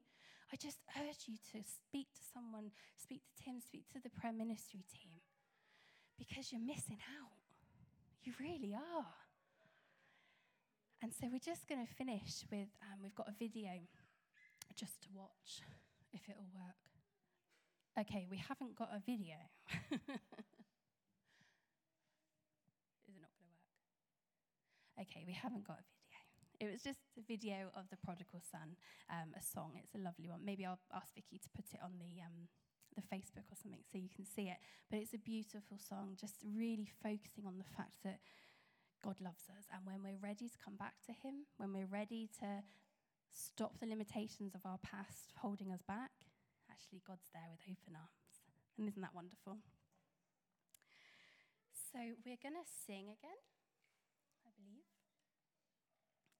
I 0.53 0.57
just 0.57 0.79
urge 0.99 1.27
you 1.27 1.37
to 1.53 1.65
speak 1.65 2.09
to 2.15 2.23
someone, 2.33 2.71
speak 2.97 3.23
to 3.25 3.45
Tim, 3.45 3.61
speak 3.61 3.89
to 3.93 4.01
the 4.03 4.11
prayer 4.11 4.33
ministry 4.33 4.85
team, 4.93 5.21
because 6.19 6.53
you're 6.53 6.61
missing 6.61 6.99
out. 7.19 7.33
You 8.23 8.35
really 8.39 8.75
are. 8.75 9.15
And 11.03 11.13
so 11.13 11.27
we're 11.33 11.41
just 11.41 11.67
going 11.69 11.85
to 11.85 11.93
finish 11.95 12.45
with 12.51 12.69
um, 12.83 13.03
we've 13.03 13.15
got 13.15 13.29
a 13.29 13.35
video 13.37 13.73
just 14.77 15.03
to 15.03 15.09
watch 15.13 15.63
if 16.13 16.21
it'll 16.29 16.49
work. 16.55 16.83
Okay, 17.99 18.27
we 18.31 18.37
haven't 18.37 18.77
got 18.77 18.91
a 18.95 19.01
video. 19.05 19.37
Is 19.83 19.91
it 23.09 23.19
not 23.21 23.35
going 23.37 23.51
to 23.51 23.59
work? 23.59 24.92
Okay, 25.03 25.27
we 25.27 25.35
haven't 25.35 25.67
got 25.67 25.83
a 25.83 25.87
video. 25.91 26.21
It 26.63 26.71
was 26.71 26.83
just 26.87 27.03
a 27.19 27.25
video 27.27 27.75
of 27.75 27.91
the 27.91 27.99
prodigal 27.99 28.39
son, 28.39 28.79
um, 29.11 29.35
a 29.35 29.43
song. 29.43 29.75
It's 29.83 29.99
a 29.99 30.03
lovely 30.03 30.31
one. 30.31 30.47
Maybe 30.47 30.63
I'll 30.63 30.79
ask 30.95 31.11
Vicky 31.11 31.43
to 31.43 31.51
put 31.51 31.67
it 31.75 31.83
on 31.83 31.99
the 31.99 32.23
um, 32.23 32.47
the 32.95 33.03
Facebook 33.03 33.51
or 33.51 33.59
something 33.59 33.83
so 33.83 33.99
you 33.99 34.13
can 34.15 34.23
see 34.23 34.47
it. 34.47 34.63
But 34.87 35.03
it's 35.03 35.17
a 35.17 35.19
beautiful 35.19 35.75
song, 35.83 36.15
just 36.15 36.39
really 36.47 36.87
focusing 37.03 37.51
on 37.51 37.59
the 37.59 37.67
fact 37.75 37.99
that 38.07 38.23
God 39.03 39.19
loves 39.19 39.51
us, 39.51 39.67
and 39.75 39.83
when 39.83 40.07
we're 40.07 40.23
ready 40.23 40.47
to 40.47 40.59
come 40.63 40.79
back 40.79 41.03
to 41.11 41.13
Him, 41.13 41.51
when 41.59 41.75
we're 41.75 41.91
ready 41.91 42.31
to 42.39 42.63
stop 43.35 43.83
the 43.83 43.91
limitations 43.91 44.55
of 44.55 44.63
our 44.63 44.79
past 44.87 45.35
holding 45.43 45.75
us 45.75 45.83
back, 45.83 46.15
actually 46.71 47.03
God's 47.03 47.27
there 47.35 47.51
with 47.51 47.67
open 47.67 47.99
arms. 47.99 48.47
And 48.79 48.87
isn't 48.87 49.03
that 49.03 49.19
wonderful? 49.19 49.59
So 51.91 51.99
we're 52.23 52.39
going 52.39 52.55
to 52.55 52.69
sing 52.87 53.11
again. 53.11 53.43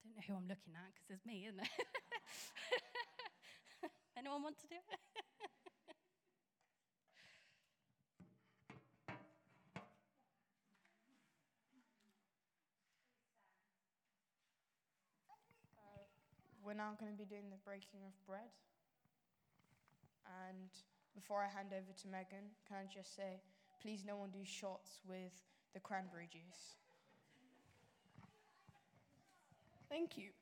Don't 0.03 0.15
know 0.15 0.21
who 0.27 0.35
I'm 0.35 0.47
looking 0.51 0.75
at 0.75 0.91
because 0.91 1.07
there's 1.07 1.25
me, 1.25 1.47
isn't 1.47 1.61
it? 1.63 1.71
Anyone 4.19 4.43
want 4.43 4.59
to 4.59 4.67
do 4.67 4.75
it? 4.75 4.99
Uh, 15.79 16.03
we're 16.63 16.73
now 16.73 16.91
going 16.99 17.11
to 17.11 17.17
be 17.17 17.23
doing 17.23 17.47
the 17.49 17.61
breaking 17.63 18.03
of 18.03 18.11
bread. 18.27 18.51
And 20.27 20.67
before 21.15 21.43
I 21.43 21.47
hand 21.47 21.71
over 21.71 21.93
to 21.95 22.07
Megan, 22.07 22.51
can 22.67 22.75
I 22.75 22.85
just 22.91 23.15
say, 23.15 23.39
please 23.81 24.03
no 24.05 24.17
one 24.17 24.31
do 24.31 24.43
shots 24.43 24.99
with 25.07 25.31
the 25.73 25.79
cranberry 25.79 26.27
juice. 26.27 26.82
Thank 29.93 30.17
you. 30.17 30.33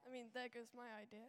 I 0.00 0.08
mean, 0.08 0.32
there 0.32 0.48
goes 0.48 0.72
my 0.72 0.88
idea. 0.96 1.28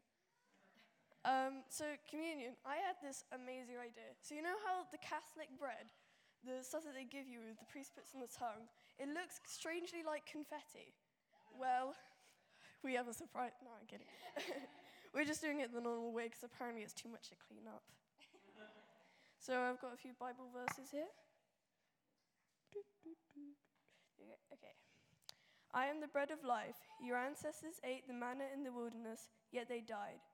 Um, 1.27 1.67
so, 1.67 1.83
communion, 2.07 2.55
I 2.63 2.79
had 2.79 2.95
this 3.03 3.27
amazing 3.35 3.75
idea. 3.75 4.15
So, 4.23 4.39
you 4.39 4.39
know 4.39 4.55
how 4.63 4.87
the 4.87 5.03
Catholic 5.03 5.51
bread, 5.59 5.91
the 6.47 6.63
stuff 6.63 6.87
that 6.87 6.95
they 6.95 7.03
give 7.03 7.27
you 7.27 7.43
the 7.59 7.67
priest 7.67 7.91
puts 7.91 8.15
on 8.15 8.23
the 8.23 8.31
tongue, 8.31 8.71
it 8.95 9.11
looks 9.11 9.43
strangely 9.43 9.99
like 9.99 10.23
confetti. 10.23 10.95
Well, 11.59 11.91
we 12.87 12.95
have 12.95 13.11
a 13.11 13.13
surprise. 13.13 13.51
No, 13.67 13.75
I'm 13.75 13.83
kidding. 13.83 14.07
We're 15.11 15.27
just 15.27 15.43
doing 15.43 15.59
it 15.59 15.75
the 15.75 15.83
normal 15.83 16.15
way 16.15 16.31
because 16.31 16.47
apparently 16.47 16.87
it's 16.87 16.95
too 16.95 17.11
much 17.11 17.27
to 17.35 17.37
clean 17.43 17.67
up. 17.67 17.83
so, 19.43 19.59
I've 19.59 19.83
got 19.83 19.91
a 19.91 19.99
few 19.99 20.15
Bible 20.15 20.47
verses 20.55 20.87
here. 20.87 21.11
Okay. 24.55 24.71
I 25.73 25.85
am 25.85 26.01
the 26.01 26.09
bread 26.09 26.31
of 26.31 26.43
life. 26.43 26.81
Your 26.99 27.17
ancestors 27.17 27.77
ate 27.83 28.07
the 28.07 28.13
manna 28.13 28.45
in 28.53 28.63
the 28.63 28.73
wilderness, 28.73 29.29
yet 29.51 29.69
they 29.69 29.81
died. 29.81 30.25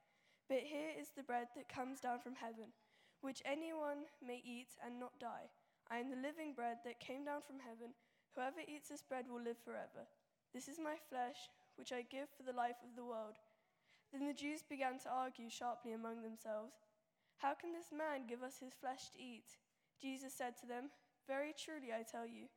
But 0.48 0.64
here 0.64 0.96
is 0.96 1.10
the 1.12 1.28
bread 1.28 1.48
that 1.56 1.68
comes 1.68 2.00
down 2.00 2.20
from 2.20 2.36
heaven, 2.36 2.72
which 3.20 3.44
anyone 3.44 4.08
may 4.24 4.42
eat 4.46 4.72
and 4.80 5.00
not 5.00 5.20
die. 5.20 5.52
I 5.92 5.98
am 5.98 6.10
the 6.10 6.16
living 6.16 6.54
bread 6.56 6.78
that 6.86 7.04
came 7.04 7.26
down 7.26 7.42
from 7.46 7.60
heaven. 7.60 7.92
Whoever 8.34 8.64
eats 8.64 8.90
this 8.90 9.04
bread 9.04 9.26
will 9.28 9.42
live 9.42 9.58
forever. 9.60 10.08
This 10.54 10.68
is 10.68 10.80
my 10.80 10.96
flesh, 11.10 11.52
which 11.76 11.92
I 11.92 12.08
give 12.08 12.30
for 12.32 12.44
the 12.44 12.56
life 12.56 12.80
of 12.80 12.96
the 12.96 13.04
world. 13.04 13.36
Then 14.14 14.28
the 14.28 14.34
Jews 14.34 14.64
began 14.64 15.00
to 15.00 15.12
argue 15.12 15.50
sharply 15.50 15.92
among 15.92 16.22
themselves 16.22 16.80
How 17.38 17.54
can 17.54 17.74
this 17.74 17.92
man 17.92 18.28
give 18.28 18.42
us 18.42 18.60
his 18.64 18.74
flesh 18.74 19.12
to 19.12 19.20
eat? 19.20 19.60
Jesus 20.00 20.34
said 20.34 20.56
to 20.62 20.66
them, 20.66 20.92
Very 21.28 21.54
truly 21.54 21.92
I 21.92 22.04
tell 22.08 22.26
you, 22.26 22.48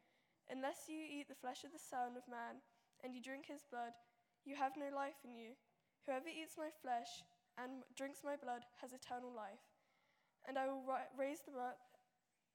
Unless 0.48 0.88
you 0.88 0.96
eat 0.96 1.28
the 1.28 1.36
flesh 1.36 1.64
of 1.64 1.72
the 1.72 1.78
Son 1.80 2.16
of 2.16 2.24
Man 2.24 2.64
and 3.04 3.14
you 3.14 3.20
drink 3.20 3.46
his 3.46 3.64
blood, 3.68 3.92
you 4.44 4.56
have 4.56 4.80
no 4.80 4.88
life 4.88 5.20
in 5.24 5.36
you. 5.36 5.52
Whoever 6.08 6.32
eats 6.32 6.56
my 6.56 6.72
flesh 6.72 7.20
and 7.60 7.84
drinks 7.96 8.24
my 8.24 8.36
blood 8.36 8.64
has 8.80 8.96
eternal 8.96 9.28
life, 9.28 9.60
and 10.48 10.56
I 10.56 10.64
will 10.66 10.80
ri- 10.88 11.12
raise 11.18 11.44
them 11.44 11.60
up 11.60 11.76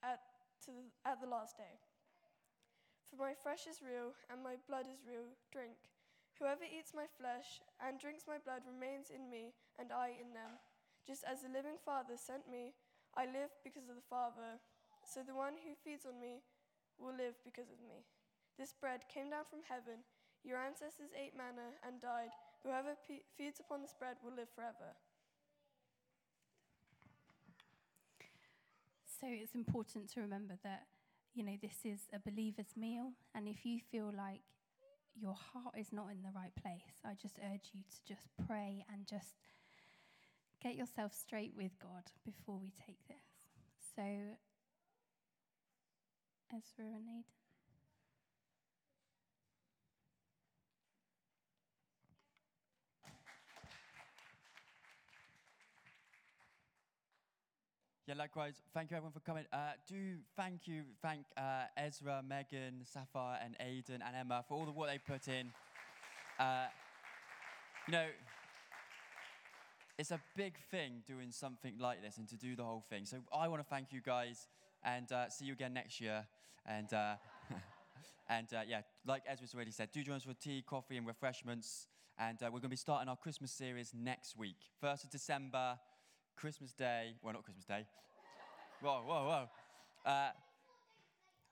at, 0.02 0.20
the, 0.66 0.90
at 1.06 1.22
the 1.22 1.30
last 1.30 1.58
day. 1.58 1.78
For 3.14 3.22
my 3.22 3.38
flesh 3.38 3.70
is 3.70 3.86
real 3.86 4.18
and 4.26 4.42
my 4.42 4.58
blood 4.66 4.90
is 4.90 5.06
real. 5.06 5.30
Drink. 5.54 5.78
Whoever 6.42 6.66
eats 6.66 6.98
my 6.98 7.06
flesh 7.06 7.62
and 7.78 8.02
drinks 8.02 8.26
my 8.26 8.42
blood 8.42 8.66
remains 8.66 9.14
in 9.14 9.30
me, 9.30 9.54
and 9.78 9.94
I 9.94 10.18
in 10.18 10.34
them. 10.34 10.58
Just 11.06 11.22
as 11.30 11.46
the 11.46 11.54
living 11.54 11.78
Father 11.78 12.18
sent 12.18 12.50
me, 12.50 12.74
I 13.14 13.30
live 13.30 13.54
because 13.62 13.86
of 13.86 13.94
the 13.94 14.10
Father. 14.10 14.58
So 15.06 15.22
the 15.22 15.38
one 15.38 15.62
who 15.62 15.78
feeds 15.78 16.10
on 16.10 16.18
me 16.18 16.42
will 17.00 17.16
live 17.16 17.36
because 17.44 17.70
of 17.70 17.80
me. 17.88 18.06
This 18.58 18.74
bread 18.74 19.02
came 19.10 19.30
down 19.30 19.46
from 19.50 19.66
heaven. 19.68 20.06
Your 20.44 20.60
ancestors 20.60 21.10
ate 21.16 21.36
manna 21.38 21.74
and 21.86 22.02
died. 22.02 22.36
Whoever 22.64 22.96
pe- 23.08 23.26
feeds 23.38 23.60
upon 23.60 23.82
this 23.82 23.96
bread 23.98 24.18
will 24.24 24.36
live 24.36 24.50
forever. 24.54 24.94
So 29.20 29.28
it's 29.30 29.56
important 29.56 30.10
to 30.14 30.22
remember 30.22 30.56
that, 30.64 30.84
you 31.34 31.44
know, 31.44 31.58
this 31.62 31.86
is 31.86 32.02
a 32.14 32.20
believer's 32.20 32.76
meal. 32.76 33.14
And 33.34 33.48
if 33.48 33.66
you 33.66 33.80
feel 33.92 34.12
like 34.16 34.42
your 35.16 35.34
heart 35.34 35.76
is 35.78 35.94
not 35.94 36.12
in 36.12 36.22
the 36.22 36.32
right 36.36 36.54
place, 36.62 37.00
I 37.06 37.14
just 37.22 37.40
urge 37.40 37.72
you 37.74 37.82
to 37.82 38.14
just 38.14 38.28
pray 38.48 38.86
and 38.92 39.08
just 39.08 39.36
get 40.62 40.76
yourself 40.76 41.14
straight 41.14 41.54
with 41.56 41.72
God 41.82 42.04
before 42.26 42.58
we 42.62 42.74
take 42.86 43.00
this. 43.08 43.18
So, 43.96 44.04
Ezra 46.56 46.86
and 46.86 47.08
Aidan. 47.10 47.24
Yeah, 58.06 58.16
likewise. 58.16 58.62
Thank 58.74 58.92
you 58.92 58.98
everyone 58.98 59.14
for 59.14 59.22
coming. 59.22 59.46
Uh, 59.52 59.72
do 59.88 60.18
thank 60.36 60.68
you, 60.68 60.84
thank 61.02 61.26
uh, 61.38 61.64
Ezra, 61.78 62.22
Megan, 62.28 62.82
Sapphire, 62.84 63.40
and 63.44 63.56
Aidan 63.60 64.04
and 64.06 64.16
Emma 64.16 64.44
for 64.48 64.56
all 64.56 64.66
the 64.66 64.72
work 64.72 64.90
they 64.90 65.00
put 65.00 65.28
in. 65.28 65.52
Uh, 66.38 66.66
you 67.88 67.94
know, 67.94 68.06
it's 69.98 70.12
a 70.12 70.20
big 70.36 70.58
thing 70.70 71.02
doing 71.08 71.32
something 71.32 71.76
like 71.80 72.02
this 72.04 72.18
and 72.18 72.28
to 72.28 72.36
do 72.36 72.56
the 72.56 72.64
whole 72.64 72.84
thing. 72.90 73.06
So 73.06 73.18
I 73.34 73.48
want 73.48 73.62
to 73.62 73.68
thank 73.68 73.92
you 73.92 74.02
guys 74.02 74.48
and 74.84 75.12
uh, 75.12 75.30
see 75.30 75.46
you 75.46 75.54
again 75.54 75.74
next 75.74 76.02
year. 76.02 76.26
And 76.66 76.94
uh, 76.94 77.16
and 78.30 78.48
uh, 78.54 78.62
yeah, 78.68 78.82
like 79.06 79.24
Ezra's 79.28 79.54
already 79.54 79.72
said, 79.72 79.90
do 79.92 80.04
join 80.04 80.16
us 80.16 80.24
for 80.24 80.34
tea, 80.34 80.64
coffee, 80.68 80.98
and 80.98 81.06
refreshments. 81.06 81.88
And 82.18 82.38
uh, 82.42 82.46
we're 82.46 82.60
going 82.60 82.64
to 82.64 82.70
be 82.70 82.76
starting 82.76 83.10
our 83.10 83.18
Christmas 83.18 83.52
series 83.52 83.92
next 83.94 84.38
week, 84.38 84.58
first 84.80 85.04
of 85.04 85.10
December. 85.10 85.78
Christmas 86.36 86.74
Day. 86.74 87.16
Well, 87.22 87.34
not 87.34 87.44
Christmas 87.44 87.66
Day. 87.66 87.86
whoa, 88.82 89.02
whoa, 89.06 89.26
whoa. 89.26 90.10
Uh, 90.12 90.30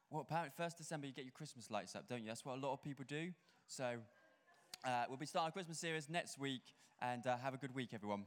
well, 0.09 0.21
apparently, 0.21 0.51
1st 0.59 0.77
December, 0.77 1.07
you 1.07 1.13
get 1.13 1.23
your 1.23 1.31
Christmas 1.31 1.71
lights 1.71 1.95
up, 1.95 2.07
don't 2.07 2.21
you? 2.21 2.27
That's 2.27 2.45
what 2.45 2.57
a 2.57 2.59
lot 2.59 2.73
of 2.73 2.83
people 2.83 3.05
do. 3.07 3.31
So, 3.67 3.97
uh, 4.83 5.05
we'll 5.07 5.17
be 5.17 5.25
starting 5.25 5.45
our 5.45 5.51
Christmas 5.51 5.79
series 5.79 6.09
next 6.09 6.37
week, 6.37 6.63
and 7.01 7.25
uh, 7.25 7.37
have 7.37 7.53
a 7.53 7.57
good 7.57 7.73
week, 7.73 7.89
everyone. 7.93 8.25